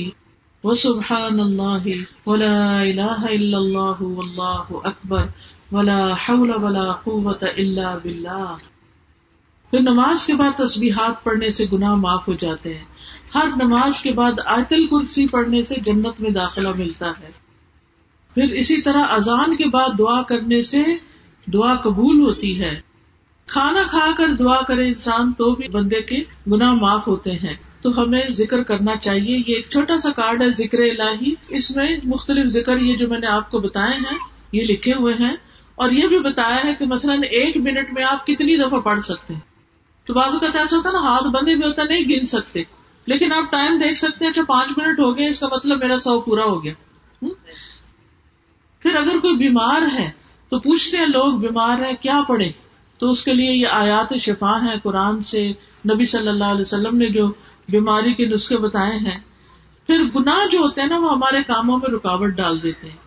[0.64, 1.88] وسبحان اللہ
[2.26, 5.26] ولا الہ الا اللہ واللہ اکبر
[5.72, 8.56] ولا حول ولا قوة الا باللہ۔
[9.70, 12.86] پھر نماز کے بعد تسبیحات پڑھنے سے گناہ معاف ہو جاتے ہیں۔
[13.36, 17.32] ہر نماز کے بعد آیت الکرسی پڑھنے سے جنت میں داخلہ ملتا ہے۔
[18.34, 20.84] پھر اسی طرح اذان کے بعد دعا کرنے سے
[21.54, 22.82] دعا قبول ہوتی ہے۔
[23.48, 28.04] کھانا کھا کر دعا کرے انسان تو بھی بندے کے گناہ معاف ہوتے ہیں۔ تو
[28.04, 32.46] ہمیں ذکر کرنا چاہیے۔ یہ ایک چھوٹا سا کارڈ ہے ذکر الہی۔ اس میں مختلف
[32.46, 34.18] ذکر یہ جو میں نے آپ کو بتائے ہیں،
[34.52, 35.36] یہ لکھے ہوئے ہیں۔
[35.76, 39.34] اور یہ بھی بتایا ہے کہ مثلاً ایک منٹ میں آپ کتنی دفعہ پڑھ سکتے
[39.34, 39.42] ہیں۔
[40.06, 42.64] تو بازو کا ایسا ہوتا ہے نا، ہاتھ بندے بھی ہوتا نہیں گن سکتے۔
[43.06, 46.00] لیکن آپ ٹائم دیکھ سکتے ہیں اچھا پانچ منٹ ہو گئے، اس کا مطلب میرا
[46.00, 46.74] سو پورا ہو گیا۔
[48.80, 50.12] پھر اگر کوئی بیمار ہے،
[50.50, 52.52] تو پوچھتے ہیں لوگ، بیمار ہے، کیا پڑھے؟
[52.98, 55.52] تو اس کے لیے یہ آیات شفا ہے قرآن سے۔
[55.94, 57.28] نبی صلی اللہ علیہ وسلم نے جو
[57.70, 59.20] بیماری کے نسخے بتائے ہیں،
[59.88, 63.06] پھر گناہ جو ہوتے ہیں نا، وہ ہمارے کاموں میں رکاوٹ ڈال دیتے ہیں۔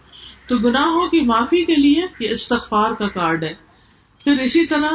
[0.49, 3.55] تو گناہوں کی معافی کے لیے یہ استغفار کا کارڈ ہے۔
[4.25, 4.91] پھر اسی طرح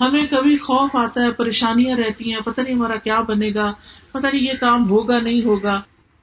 [0.00, 3.72] ہمیں کبھی خوف آتا ہے، پریشانیاں رہتی ہیں، پتہ نہیں ہمارا کیا بنے گا،
[4.12, 5.80] پتہ نہیں یہ کام ہوگا نہیں ہوگا۔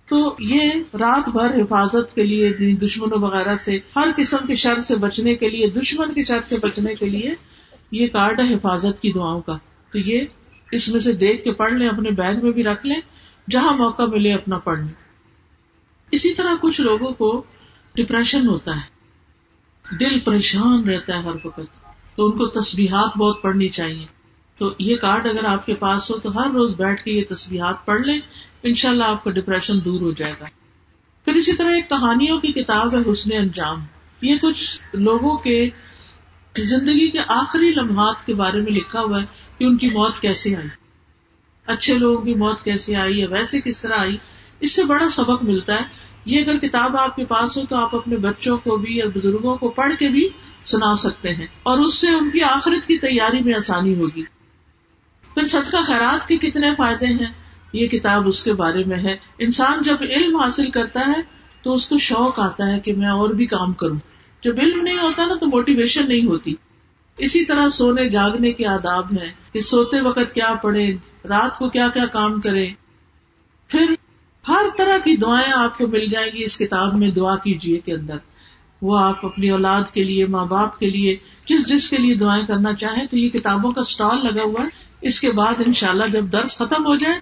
[0.10, 0.60] تو یہ
[0.94, 5.50] رات بھر حفاظت کے لیے، دشمنوں وغیرہ سے، ہر قسم کے شر سے بچنے کے
[5.50, 7.36] لیے، دشمن کے شر سے بچنے کے لیے
[7.92, 9.58] یہ کارڈ ہے حفاظت کی دعاؤں کا۔
[9.92, 10.26] تو یہ
[10.72, 13.02] اس میں سے دیکھ کے پڑھ لیں، اپنے بیگ میں بھی رکھ لیں،
[13.50, 14.94] جہاں موقع ملے اپنا پڑھ لیں۔
[16.12, 17.44] اسی طرح کچھ لوگوں کو
[17.96, 18.96] ڈپریشن ہوتا ہے۔
[20.00, 21.85] دل پریشان رہتا ہے ہر وقت۔
[22.16, 24.06] تو ان کو تصبیحات بہت پڑھنی چاہیے۔
[24.58, 27.86] تو یہ کارڈ اگر آپ کے پاس ہو تو ہر روز بیٹھ کے یہ تصبیحات
[27.86, 28.20] پڑھ لیں
[28.64, 30.46] ان شاء اللہ آپ کا ڈپریشن دور ہو جائے گا۔
[31.26, 33.80] پھر اسی طرح ایک کہانیوں کی کتاب ہے حسن انجام۔
[34.22, 35.70] یہ کچھ لوگوں کے
[36.58, 39.26] زندگی کے آخری لمحات کے بارے میں لکھا ہوا ہے
[39.58, 40.68] کہ ان کی موت کیسے آئی۔
[41.66, 44.18] اچھے لوگوں کی موت کیسے آئی یا ویسے کس طرح آئی،
[44.60, 47.96] اس سے بڑا سبق ملتا ہے۔ یہ اگر کتاب آپ کے پاس ہو تو آپ
[47.96, 50.30] اپنے بچوں کو بھی یا بزرگوں کو پڑھ کے بھی
[50.64, 54.24] سنا سکتے ہیں اور اس سے ان کی آخرت کی تیاری میں آسانی ہوگی۔
[55.34, 57.34] پھر صدقہ خیرات کے کتنے فائدے ہیں؟
[57.74, 61.22] یہ کتاب اس کے بارے میں ہے۔ انسان جب علم حاصل کرتا ہے
[61.64, 64.00] تو اس کو شوق آتا ہے کہ میں اور بھی کام کروں۔
[64.44, 66.54] جب علم نہیں ہوتا نا تو موٹیویشن نہیں ہوتی۔
[67.18, 70.94] اسی طرح سونے جاگنے کے آداب ہیں کہ سوتے وقت کیا پڑھے
[71.30, 72.70] رات کو کیا کیا کام کرے
[73.68, 73.96] پھر
[74.48, 77.94] ہر طرح کی دعائیں آپ کو مل جائیں گی اس کتاب میں، دعا کیجیے کے
[77.94, 78.18] اندر۔
[78.82, 82.48] وہ آپ اپنی اولاد کے لیے، ماں باپ کے لیے، جس جس کے لیے دعائیں
[82.48, 84.70] کرنا چاہیں تو یہ کتابوں کا اسٹال لگا ہوا ہے۔
[85.02, 87.20] اس کے بعد ان شاء اللہ جب درس ختم ہو جائے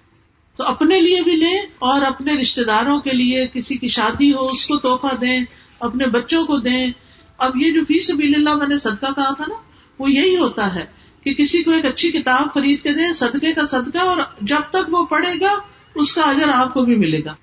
[0.56, 4.46] تو اپنے لیے بھی لیں اور اپنے رشتے داروں کے لیے، کسی کی شادی ہو،
[4.46, 5.44] اس کو توحفہ دیں،
[5.80, 6.90] اپنے بچوں کو دیں۔
[7.38, 9.54] اب یہ جو فی سبیل اللہ میں نے صدقہ کہا تھا نا،
[9.98, 10.84] وہ یہی ہوتا ہے
[11.24, 14.94] کہ کسی کو ایک اچھی کتاب خرید کے دیں، صدقے کا صدقہ اور جب تک
[14.94, 15.54] وہ پڑھے گا
[15.94, 17.34] اس کا اجر آپ کو بھی ملے گا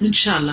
[0.00, 0.52] ان شاء اللہ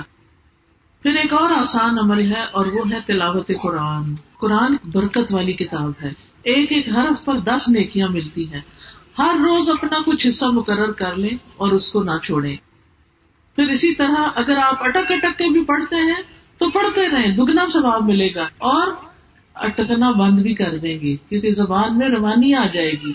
[1.04, 5.92] پھر ایک اور آسان عمل ہے اور وہ ہے تلاوت قرآن۔ قرآن برکت والی کتاب
[6.04, 8.62] ہے۔ ایک ایک حرف پر دس نیکیاں ملتی ہیں۔
[9.18, 12.56] ہر روز اپنا کچھ حصہ مقرر کر لیں اور اس کو نہ چھوڑیں۔
[13.56, 16.22] پھر اسی طرح اگر آپ اٹک اٹک کے بھی پڑھتے ہیں
[16.58, 18.88] تو پڑھتے رہے دگنا ثواب ملے گا اور
[19.56, 23.14] اٹکنا بند بھی کر دیں گے، کیونکہ زبان میں روانی آ جائے گی۔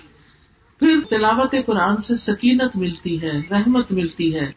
[0.78, 4.52] پھر تلاوت قرآن سے سکینت ملتی ہے، رحمت ملتی ہے۔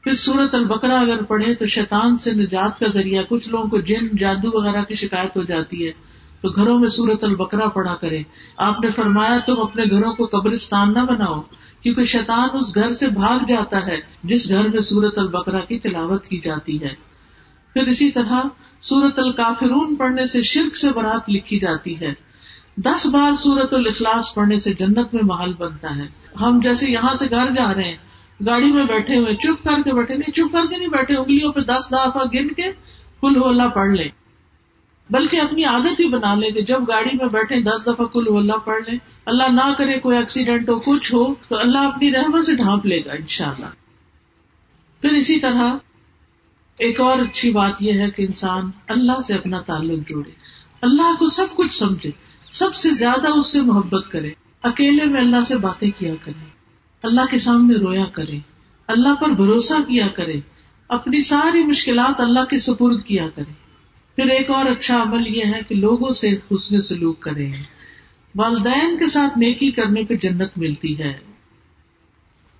[0.00, 4.16] پھر سورت البکرا اگر پڑھے تو شیطان سے نجات کا ذریعہ کچھ لوگوں کو جن،
[4.16, 5.92] جادو وغیرہ کی شکایت ہو جاتی ہے۔
[6.40, 8.22] تو گھروں میں سورت البکرا پڑھا کرے
[8.56, 11.40] آپ نے فرمایا تم اپنے گھروں کو قبرستان نہ بناؤ،
[11.80, 16.28] کیونکہ شیطان اس گھر سے بھاگ جاتا ہے، جس گھر میں سورت البکرا کی تلاوت
[16.28, 16.94] کی جاتی ہے۔
[17.72, 18.42] پھر اسی طرح
[18.82, 22.33] سورت الکافرون پڑھنے سے شرک سے برات لکھی جاتی ہے۔
[22.76, 27.26] دس بار سورت الاخلاص پڑھنے سے جنت میں محل بنتا ہے۔ ہم جیسے یہاں سے
[27.30, 27.96] گھر جا رہے ہیں،
[28.46, 31.52] گاڑی میں بیٹھے ہوئے، چپ کر کے بیٹھے، نہیں، چپ کر کے نہیں بیٹھے، انگلیوں
[31.52, 32.72] پہ دس دفعہ گن کے
[33.20, 34.08] کل اللہ پڑھ لیں۔
[35.10, 38.56] بلکہ اپنی عادت ہی بنا لیں کہ جب گاڑی میں بیٹھے دس دفعہ کل اللہ
[38.64, 42.56] پڑھ لیں۔ اللہ نہ کرے کوئی ایکسیڈینٹ ہو، کچھ ہو، تو اللہ اپنی رحمت سے
[42.56, 43.66] ڈھانپ لے گا ان شاء اللہ
[45.00, 45.74] پھر اسی طرح
[46.78, 50.30] ایک اور اچھی بات یہ ہے کہ انسان اللہ سے اپنا تعلق جوڑے۔
[50.82, 52.10] اللہ کو سب کچھ سمجھے۔
[52.50, 54.30] سب سے زیادہ اس سے محبت کرے۔
[54.62, 56.44] اکیلے میں اللہ سے باتیں کیا کرے۔
[57.02, 58.38] اللہ کے سامنے رویا کرے۔
[58.86, 60.40] اللہ پر بھروسہ کیا کرے۔
[60.88, 63.52] اپنی ساری مشکلات اللہ کے سپرد کیا کرے۔
[64.16, 67.48] پھر ایک اور اچھا عمل یہ ہے کہ لوگوں سے حسن سلوک کرے۔
[68.36, 71.18] والدین کے ساتھ نیکی کرنے پہ جنت ملتی ہے۔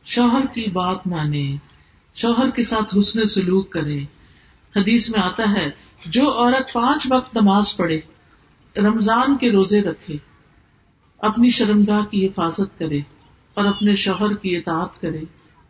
[0.05, 1.57] شوہر کی بات مانے۔
[2.14, 3.99] شوہر کے ساتھ حسن سلوک کرے۔
[4.76, 5.70] حدیث میں آتا ہے،
[6.07, 8.01] جو عورت پانچ وقت نماز پڑھے
[8.77, 10.16] رمضان کے روزے رکھے،
[11.18, 12.99] اپنی شرمگاہ کی حفاظت کرے
[13.55, 15.20] اور اپنے شوہر کی اطاعت کرے،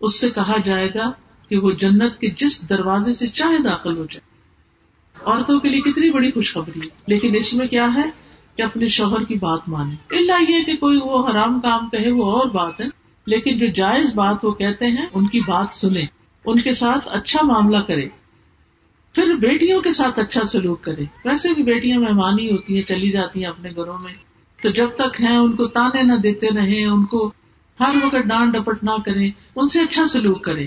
[0.01, 1.11] اس سے کہا جائے گا
[1.49, 4.35] کہ وہ جنت کے جس دروازے سے چاہے داخل ہو جائے۔
[5.25, 8.11] عورتوں کے لیے کتنی بڑی خوشخبری ہے۔ لیکن اس میں کیا ہے
[8.57, 12.25] کہ اپنے شوہر کی بات مانے۔ اللہ یہ کہ کوئی وہ حرام کام کہے، وہ
[12.25, 12.87] اور بات ہے،
[13.27, 16.05] لیکن جو جائز بات وہ کہتے ہیں، ان کی بات سنے
[16.45, 18.09] ان کے ساتھ اچھا معاملہ کرے
[19.15, 23.11] پھر بیٹیوں کے ساتھ اچھا سلوک کرے ویسے بھی بیٹیاں مہمان ہی ہوتی ہیں، چلی
[23.11, 24.13] جاتی ہیں اپنے گھروں میں۔
[24.63, 27.33] تو جب تک ہیں، ان کو تانے نہ دیتے رہے ان کو
[27.81, 30.67] ہر وقت ڈانٹ ڈپٹ نہ کرے ان سے اچھا سلوک کرے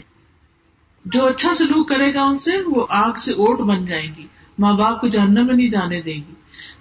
[1.05, 4.27] جو اچھا سلوک کرے گا ان سے، وہ آگ سے اوٹ بن جائے گی۔
[4.59, 6.33] ماں باپ کو جاننے میں نہیں جانے دے گی۔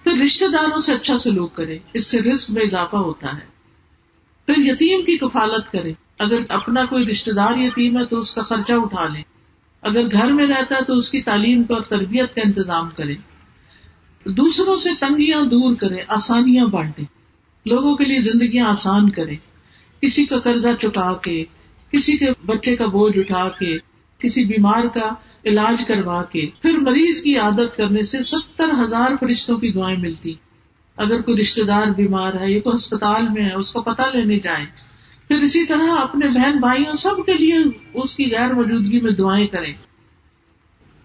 [0.04, 3.56] پھر رشتے داروں سے اچھا سلوک کرے اس سے رسک میں اضافہ ہوتا ہے۔
[4.46, 8.42] پھر یتیم کی کفالت کرے اگر اپنا کوئی رشتے دار یتیم ہے، تو اس کا
[8.42, 9.35] خرچہ اٹھا لے
[9.86, 13.14] اگر گھر میں رہتا ہے تو اس کی تعلیم کا اور تربیت کا انتظام کرے۔
[14.24, 17.02] دوسروں سے تنگیاں دور کرے، آسانیاں بانٹے۔
[17.66, 19.34] لوگوں کے لیے زندگیاں آسان کرے۔
[20.00, 21.44] کسی کا قرضہ چکا کے،
[21.92, 23.78] کسی کے بچے کا بوجھ اٹھا کے،
[24.18, 25.14] کسی بیمار کا
[25.44, 30.34] علاج کروا کے۔ پھر مریض کی عادت کرنے سے ستر ہزار فرشتوں کی دعائیں ملتی۔
[30.96, 34.38] اگر کوئی رشتے دار بیمار ہے یا کوئی اسپتال میں ہے، اس کو پتہ لینے
[34.38, 34.66] جائیں۔
[35.28, 37.54] پھر اسی طرح اپنے بہن بھائیوں سب کے لیے
[37.94, 39.72] اس کی غیر موجودگی میں دعائیں کریں۔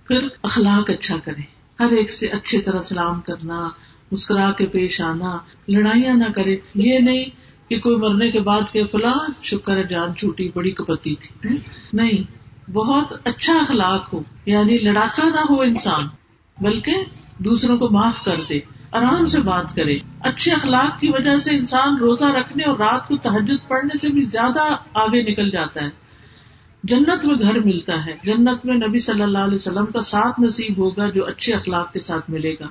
[0.07, 1.41] پھر اخلاق اچھا کرے
[1.80, 3.69] ہر ایک سے اچھی طرح سلام کرنا،
[4.11, 7.26] مسکرا کے پیش آنا، لڑائیاں نہ کرے یہ نہیں
[7.69, 11.57] کہ کوئی مرنے کے بعد کہ فلاں شکر ہے جان چھوٹی بڑی کپتی تھی۔
[11.93, 12.24] نہیں،
[12.72, 16.07] بہت اچھا اخلاق ہو یعنی لڑاکا نہ ہو انسان،
[16.61, 16.95] بلکہ
[17.38, 18.59] دوسروں کو معاف کر دے۔
[18.92, 23.18] آرام سے بات کرے اچھے اخلاق کی وجہ سے انسان روزہ رکھنے اور رات کو
[23.18, 25.89] تحجد پڑھنے سے بھی زیادہ آگے نکل جاتا ہے۔
[26.84, 30.78] جنت میں گھر ملتا ہے۔ جنت میں نبی صلی اللہ علیہ وسلم کا ساتھ نصیب
[30.78, 32.68] ہوگا جو اچھے اخلاق کے ساتھ ملے گا۔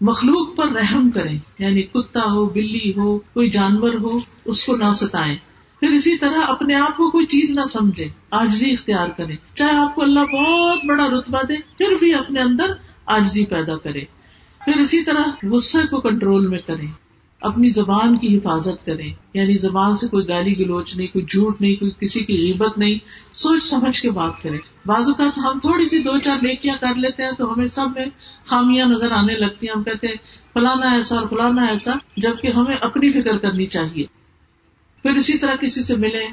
[0.00, 4.92] مخلوق پر رحم کریں۔ یعنی کتا ہو، بلی ہو، کوئی جانور ہو، اس کو نہ
[4.94, 5.36] ستائیں۔
[5.80, 9.94] پھر اسی طرح اپنے آپ کو کوئی چیز نہ سمجھے آجزی اختیار کرے چاہے آپ
[9.94, 12.66] کو اللہ بہت بڑا رتبہ دے، پھر بھی اپنے اندر
[13.06, 14.00] آجزی پیدا کرے
[14.64, 16.86] پھر اسی طرح غصے کو کنٹرول میں کریں،
[17.40, 21.76] اپنی زبان کی حفاظت کریں یعنی زبان سے کوئی گالی گلوچ نہیں، کوئی جھوٹ نہیں،
[21.76, 22.98] کوئی کسی کی غیبت نہیں،
[23.34, 27.22] سوچ سمجھ کے بات کریں۔ بعض اوقات ہم تھوڑی سی دو چار نیکیاں کر لیتے
[27.22, 28.04] ہیں تو ہمیں سب میں
[28.46, 30.14] خامیاں نظر آنے لگتی ہیں۔ ہم کہتے ہیں،
[30.54, 34.06] فلانا ایسا اور فلانا ایسا، جبکہ ہمیں اپنی فکر کرنی چاہیے۔
[35.02, 36.28] پھر اسی طرح کسی سے ملیں،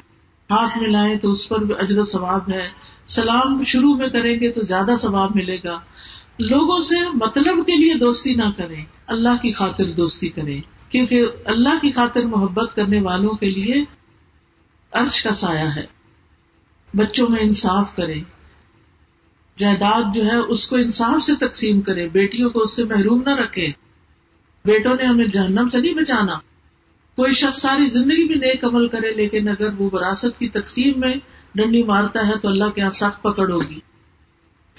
[0.52, 2.70] ہاتھ ملائیں تو اس پر بھی اجر و ثواب ہے۔
[3.06, 5.80] سلام شروع میں کریں گے تو زیادہ ثواب ملے گا۔
[6.40, 10.62] لوگوں سے مطلب کے لیے دوستی نہ کریں، اللہ کی خاطر دوستی کریں۔
[10.92, 13.86] کیونکہ اللہ کی خاطر محبت کرنے والوں کے لیے
[14.92, 15.86] عرش کا سایہ ہے۔
[16.94, 18.16] بچوں میں انصاف کرے
[19.58, 23.36] جائیداد جو ہے، اس کو انصاف سے تقسیم کرے بیٹیوں کو اس سے محروم نہ
[23.36, 23.68] رکھے
[24.66, 26.34] بیٹوں نے ہمیں جہنم سے نہیں بچانا۔
[27.16, 31.16] کوئی شخص ساری زندگی بھی نیک عمل کرے، لیکن اگر وہ وراثت کی تقسیم میں
[31.56, 33.80] ڈنڈی مارتا ہے، تو اللہ کے یہاں سخت پکڑ ہوگی۔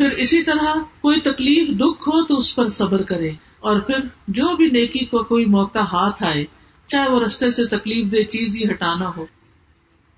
[0.00, 3.30] پھر اسی طرح کوئی تکلیف، دکھ ہو تو اس پر صبر کرے۔
[3.60, 3.98] اور پھر
[4.28, 6.44] جو بھی نیکی کو کوئی موقع ہاتھ آئے،
[6.88, 9.26] چاہے وہ رستے سے تکلیف دے چیز ہی ہٹانا ہو،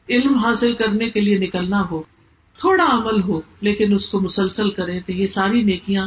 [0.08, 2.02] علم حاصل کرنے کے لیے نکلنا ہو،
[2.58, 6.06] تھوڑا عمل ہو، لیکن اس کو مسلسل کرے تو یہ ساری نیکیاں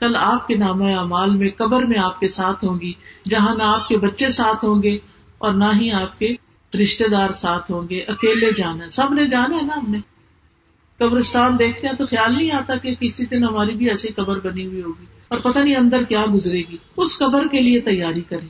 [0.00, 2.92] کل آپ کے نام اعمال میں، قبر میں آپ کے ساتھ ہوں گی،
[3.28, 4.98] جہاں نہ آپ کے بچے ساتھ ہوں گے
[5.38, 6.34] اور نہ ہی آپ کے
[6.80, 10.13] رشتے دار ساتھ ہوں گے، اکیلے جانا سب نے جانا ہے نا ہم نے؟
[10.98, 14.66] قبرستان دیکھتے ہیں تو خیال نہیں آتا کہ کسی دن ہماری بھی ایسی قبر بنی
[14.66, 18.46] ہوئی ہوگی اور پتہ نہیں اندر کیا گزرے گی۔ اس قبر کے لیے تیاری کرے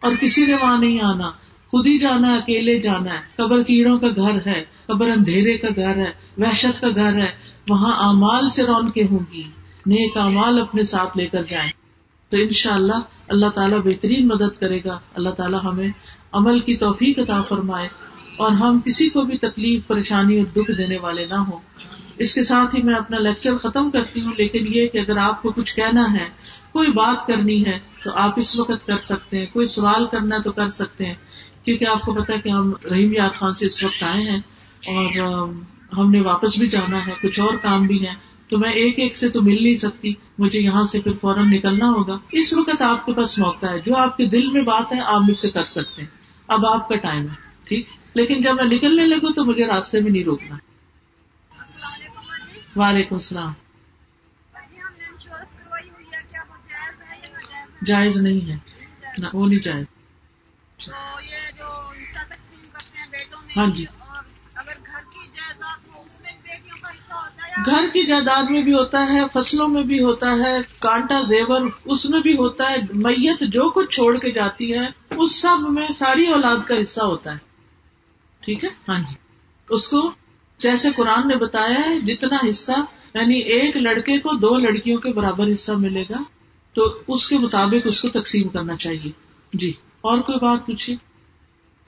[0.00, 1.30] اور کسی نے وہاں نہیں آنا۔
[1.70, 5.68] خود ہی جانا ہے، اکیلے جانا ہے۔ قبر کیڑوں کا گھر ہے، قبر اندھیرے کا
[5.76, 7.30] گھر ہے، وحشت کا گھر ہے۔
[7.68, 9.42] وہاں امال سے رونقیں ہوں گی۔
[9.86, 11.72] نیک امال اپنے ساتھ لے کر جائیں۔
[12.28, 15.88] تو ان شاء اللہ اللہ تعالیٰ بہترین مدد کرے گا۔ اللہ تعالیٰ ہمیں
[16.32, 17.88] عمل کی توفیق عطا فرمائے۔
[18.36, 21.58] اور ہم کسی کو بھی تکلیف، پریشانی اور دکھ دینے والے نہ ہوں۔
[22.18, 25.42] اس کے ساتھ ہی میں اپنا لیکچر ختم کرتی ہوں، لیکن یہ کہ اگر آپ
[25.42, 26.28] کو کچھ کہنا ہے،
[26.72, 30.52] کوئی بات کرنی ہے، تو آپ اس وقت کر سکتے ہیں۔ کوئی سوال کرنا تو
[30.52, 31.14] کر سکتے ہیں،
[31.64, 34.40] کیونکہ آپ کو پتا کہ ہم رحیم یاد خان سے اس وقت آئے ہیں
[34.86, 35.48] اور
[35.98, 38.14] ہم نے واپس بھی جانا ہے، کچھ اور کام بھی ہے
[38.48, 41.88] تو میں ایک ایک سے تو مل نہیں سکتی، مجھے یہاں سے پھر فوراً نکلنا
[41.90, 45.00] ہوگا۔ اس وقت آپ کے پاس موقع ہے، جو آپ کے دل میں بات ہے،
[45.00, 46.08] آپ مجھ سے کر سکتے ہیں۔
[46.48, 50.10] اب آپ کا ٹائم ہے، ٹھیک؟ لیکن جب میں نکلنے لگوں تو مجھے راستے میں
[50.10, 50.56] نہیں روکنا۔
[52.76, 53.52] وعلیکم السلام۔
[57.84, 58.56] جائز نہیں ہے۔
[59.18, 59.84] نہ، وہ نہیں جائز۔
[63.56, 63.84] ہاں جی۔
[67.66, 72.10] گھر کی جائیداد میں بھی ہوتا ہے، فصلوں میں بھی ہوتا ہے، کانٹا زیور اس
[72.10, 76.26] میں بھی ہوتا ہے۔ میت جو کچھ چھوڑ کے جاتی ہے، اس سب میں ساری
[76.26, 77.51] اولاد کا حصہ ہوتا ہے۔
[78.42, 79.14] ٹھیک ہے؟ ہاں جی۔
[79.68, 80.10] اس کو
[80.58, 82.72] جیسے قرآن نے بتایا ہے جتنا حصہ
[83.14, 86.22] یعنی ایک لڑکے کو دو لڑکیوں کے برابر حصہ ملے گا
[86.72, 89.10] تو اس کے مطابق اس کو تقسیم کرنا چاہیے۔
[89.52, 90.96] جی۔ اور کوئی بات پوچھیے؟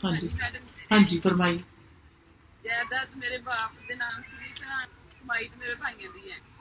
[0.04, 0.28] ہاں جی۔
[0.90, 1.58] ہاں جی فرمائیے۔
[2.64, 6.54] جائیداد میرے باپ کے نام سے کمائی تو میرے دی ہے۔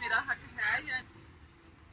[0.00, 0.96] میرا حق ہے یا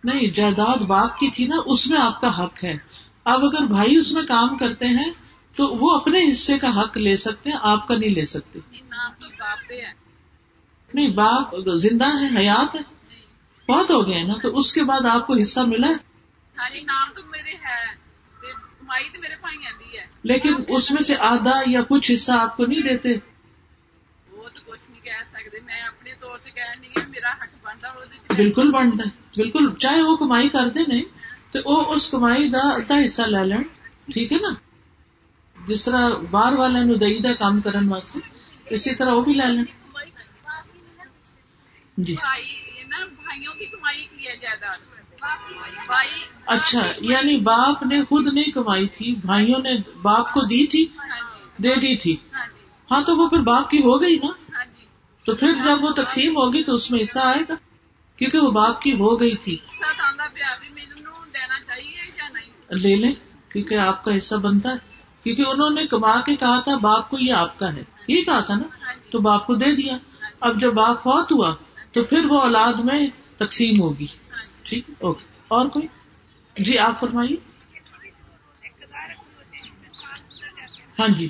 [0.03, 2.77] نہیں جائیداد باپ کی تھی نا اس میں آپ کا حق ہے۔
[3.23, 5.11] اب اگر بھائی اس میں کام کرتے ہیں
[5.59, 8.59] تو وہ اپنے حصے کا حق لے سکتے ہیں آپ کا نہیں لے سکتے۔
[10.93, 12.79] نہیں باپ زندہ ہے حیات ہے۔
[13.71, 15.93] بہت ہو گئے نا تو اس کے بعد آپ کو حصہ ملا۔ ہے
[16.57, 17.95] ہاں جی نام تو میرے ہے۔
[18.41, 23.09] تو لیکن اس میں سے آدھا یا کچھ حصہ آپ کو نہیں دیتے۔
[28.35, 29.03] بالکل بنتا
[29.35, 31.03] بالکل۔ چاہے وہ کمائی کرتے نہیں۔
[31.51, 33.63] تو وہ اس کمائی کا ادھا حصہ لے لین
[34.13, 34.68] ٹھیک ہے نا؟
[35.69, 38.19] جس طرح باہر والے نو دئی دا کام کرن واسطے
[38.69, 39.65] اسی طرح وہ بھی لے لین
[41.97, 44.87] جی۔ بھائیوں کی کمائی کی ہے جائیداد
[46.45, 50.85] اچھا یعنی باپ نے خود نہیں کمائی تھی بھائیوں نے باپ کو دی تھی
[51.63, 52.15] دے دی تھی۔
[52.89, 54.31] ہاں تو وہ پھر باپ کی ہو گئی نا۔
[55.25, 57.55] تو پھر جب وہ تقسیم ہوگی تو اس میں حصہ آئے گا
[58.19, 59.57] کیونکہ وہ باپ کی ہو گئی تھی۔
[62.71, 63.13] لے لیں
[63.49, 64.88] کیونکہ آپ کا حصہ بنتا ہے۔
[65.23, 68.39] کیونکہ انہوں نے کما کے کہا تھا باپ کو یہ آپ کا ہے۔ یہ کہا
[68.39, 69.97] تھا نا؟ تو باپ کو دے دیا۔
[70.39, 71.55] اب جب باپ فوت ہوا،
[71.91, 73.07] تو پھر وہ اولاد میں
[73.37, 74.07] تقسیم ہوگی۔
[74.63, 75.87] ٹھیک؟ اوکے۔ اور کوئی؟
[76.63, 77.35] جی آپ فرمائیے۔
[80.99, 81.27] ہاں جی۔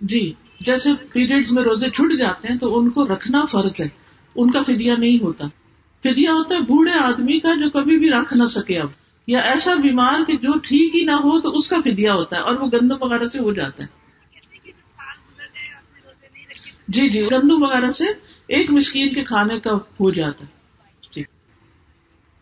[0.00, 3.88] جی جیسے پیریڈز میں روزے چھٹ جاتے ہیں تو ان کو رکھنا فرض ہے۔
[4.34, 5.44] ان کا فدیہ نہیں ہوتا۔
[6.02, 8.88] فدیہ ہوتا ہے بوڑھے آدمی کا جو کبھی بھی رکھ نہ سکے اب،
[9.26, 12.40] یا ایسا بیمار کہ جو ٹھیک ہی نہ ہو تو اس کا فدیہ ہوتا ہے
[12.40, 14.06] اور وہ گندم وغیرہ سے ہو جاتا ہے۔
[16.88, 18.04] جی جی گندم وغیرہ سے
[18.46, 20.50] ایک مسکین کے کھانے کا ہو جاتا ہے۔
[21.12, 21.22] جی۔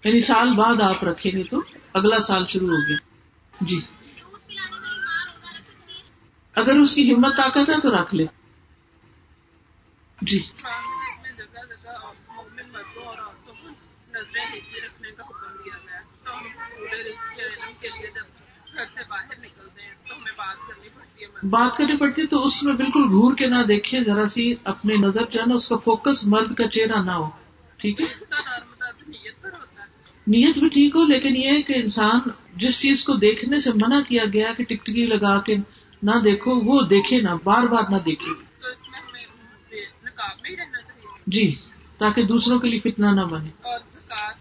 [0.05, 1.61] یعنی سال بعد آپ رکھیں گے تو
[1.93, 2.97] اگلا سال شروع ہو گیا۔
[3.61, 3.81] جی۔
[6.55, 8.25] اگر اس کی ہمت طاقت ہے تو رکھ لے
[10.23, 10.41] جی
[11.23, 11.93] میں جگہ جگہ
[12.29, 13.69] مومن مردوں اور عورتوں کو
[14.35, 18.27] نظریں نیچے رکھنے کا حکم دیا گیا تو ہم پورے علم کے لیے جب
[18.75, 22.27] گھر سے باہر نکلتے ہیں تو ہمیں بات کرنی پڑتی ہے۔ بات کرنی پڑتی ہے
[22.27, 25.55] تو اس میں بالکل گور کے نہ دیکھے ذرا سی اپنی نظر جو ہے نا
[25.55, 27.29] اس کا فوکس مرد کا چہرہ نہ ہو
[27.81, 28.41] ٹھیک ہے؟ اس کا
[29.09, 29.89] نیت پر ہوتا ہے۔
[30.27, 34.01] نیت بھی ٹھیک ہو لیکن یہ ہے کہ انسان جس چیز کو دیکھنے سے منع
[34.09, 35.57] کیا گیا کہ ٹکٹکی لگا کے
[36.03, 39.25] نہ دیکھو وہ دیکھے نہ بار بار نہ دیکھے۔ تو اس میں ہمیں
[40.05, 41.47] نقاب میں ہی رہنا چاہیے۔ جی
[41.99, 44.37] تاکہ دوسروں کے لیے فتنہ نہ بنے۔ اور زکات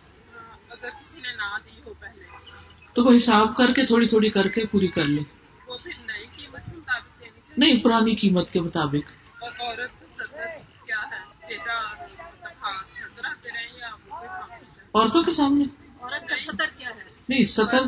[0.69, 2.23] اگر کسی نے نہ دی ہو پہلے
[2.93, 5.21] تو وہ حساب کر کے تھوڑی تھوڑی کر کے پوری کر لے۔
[5.67, 10.21] وہ پھر نئی قیمت کے مطابق دینی چاہیے۔ نہیں پرانی قیمت کے مطابق۔ اور عورت
[10.87, 11.23] کیا ہے؟
[14.93, 15.63] عورتوں کے سامنے۔
[16.01, 17.79] عورت کا صدر کیا ہے؟ نہیں سطر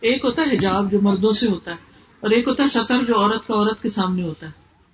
[0.00, 1.76] ایک ہوتا ہے حجاب جو مردوں سے ہوتا ہے
[2.20, 4.52] اور ایک ہوتا ہے سطر جو عورت کا عورت کے سامنے ہوتا ہے۔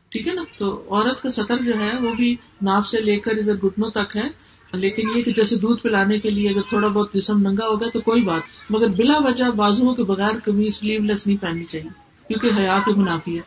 [0.09, 3.31] ٹھیک ہے نا؟ تو عورت کا سطر جو ہے وہ بھی ناپ سے لے کر
[3.31, 7.15] ادھر گھٹنوں تک ہے۔ لیکن یہ کہ جیسے دودھ پلانے کے لیے اگر تھوڑا بہت
[7.15, 8.41] جسم ننگا ہوگا تو کوئی بات
[8.71, 11.89] مگر بلا وجہ بازو کے بغیر کبھی سلیو لیس نہیں پہننی چاہیے
[12.29, 13.43] کیونکہ حیا کے منافی ہے۔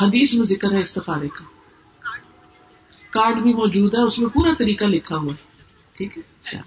[0.00, 1.44] حدیث میں ذکر ہے استخارے کا۔
[3.10, 5.62] کارڈ بھی موجود ہے اس میں پورا طریقہ لکھا ہوا ہے۔
[5.96, 6.58] ٹھیک ہے؟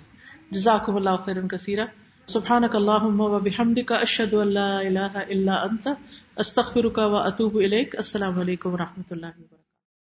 [0.51, 1.85] جزاک اللہ خیر کثیرہ
[2.27, 5.87] سبحانک اللہم و بحمدک اشہد ان لا الہ الا انت
[6.37, 9.66] استغفرک و اتوب الیک۔ السلام علیکم و رحمۃ اللہ وبرکاتہ۔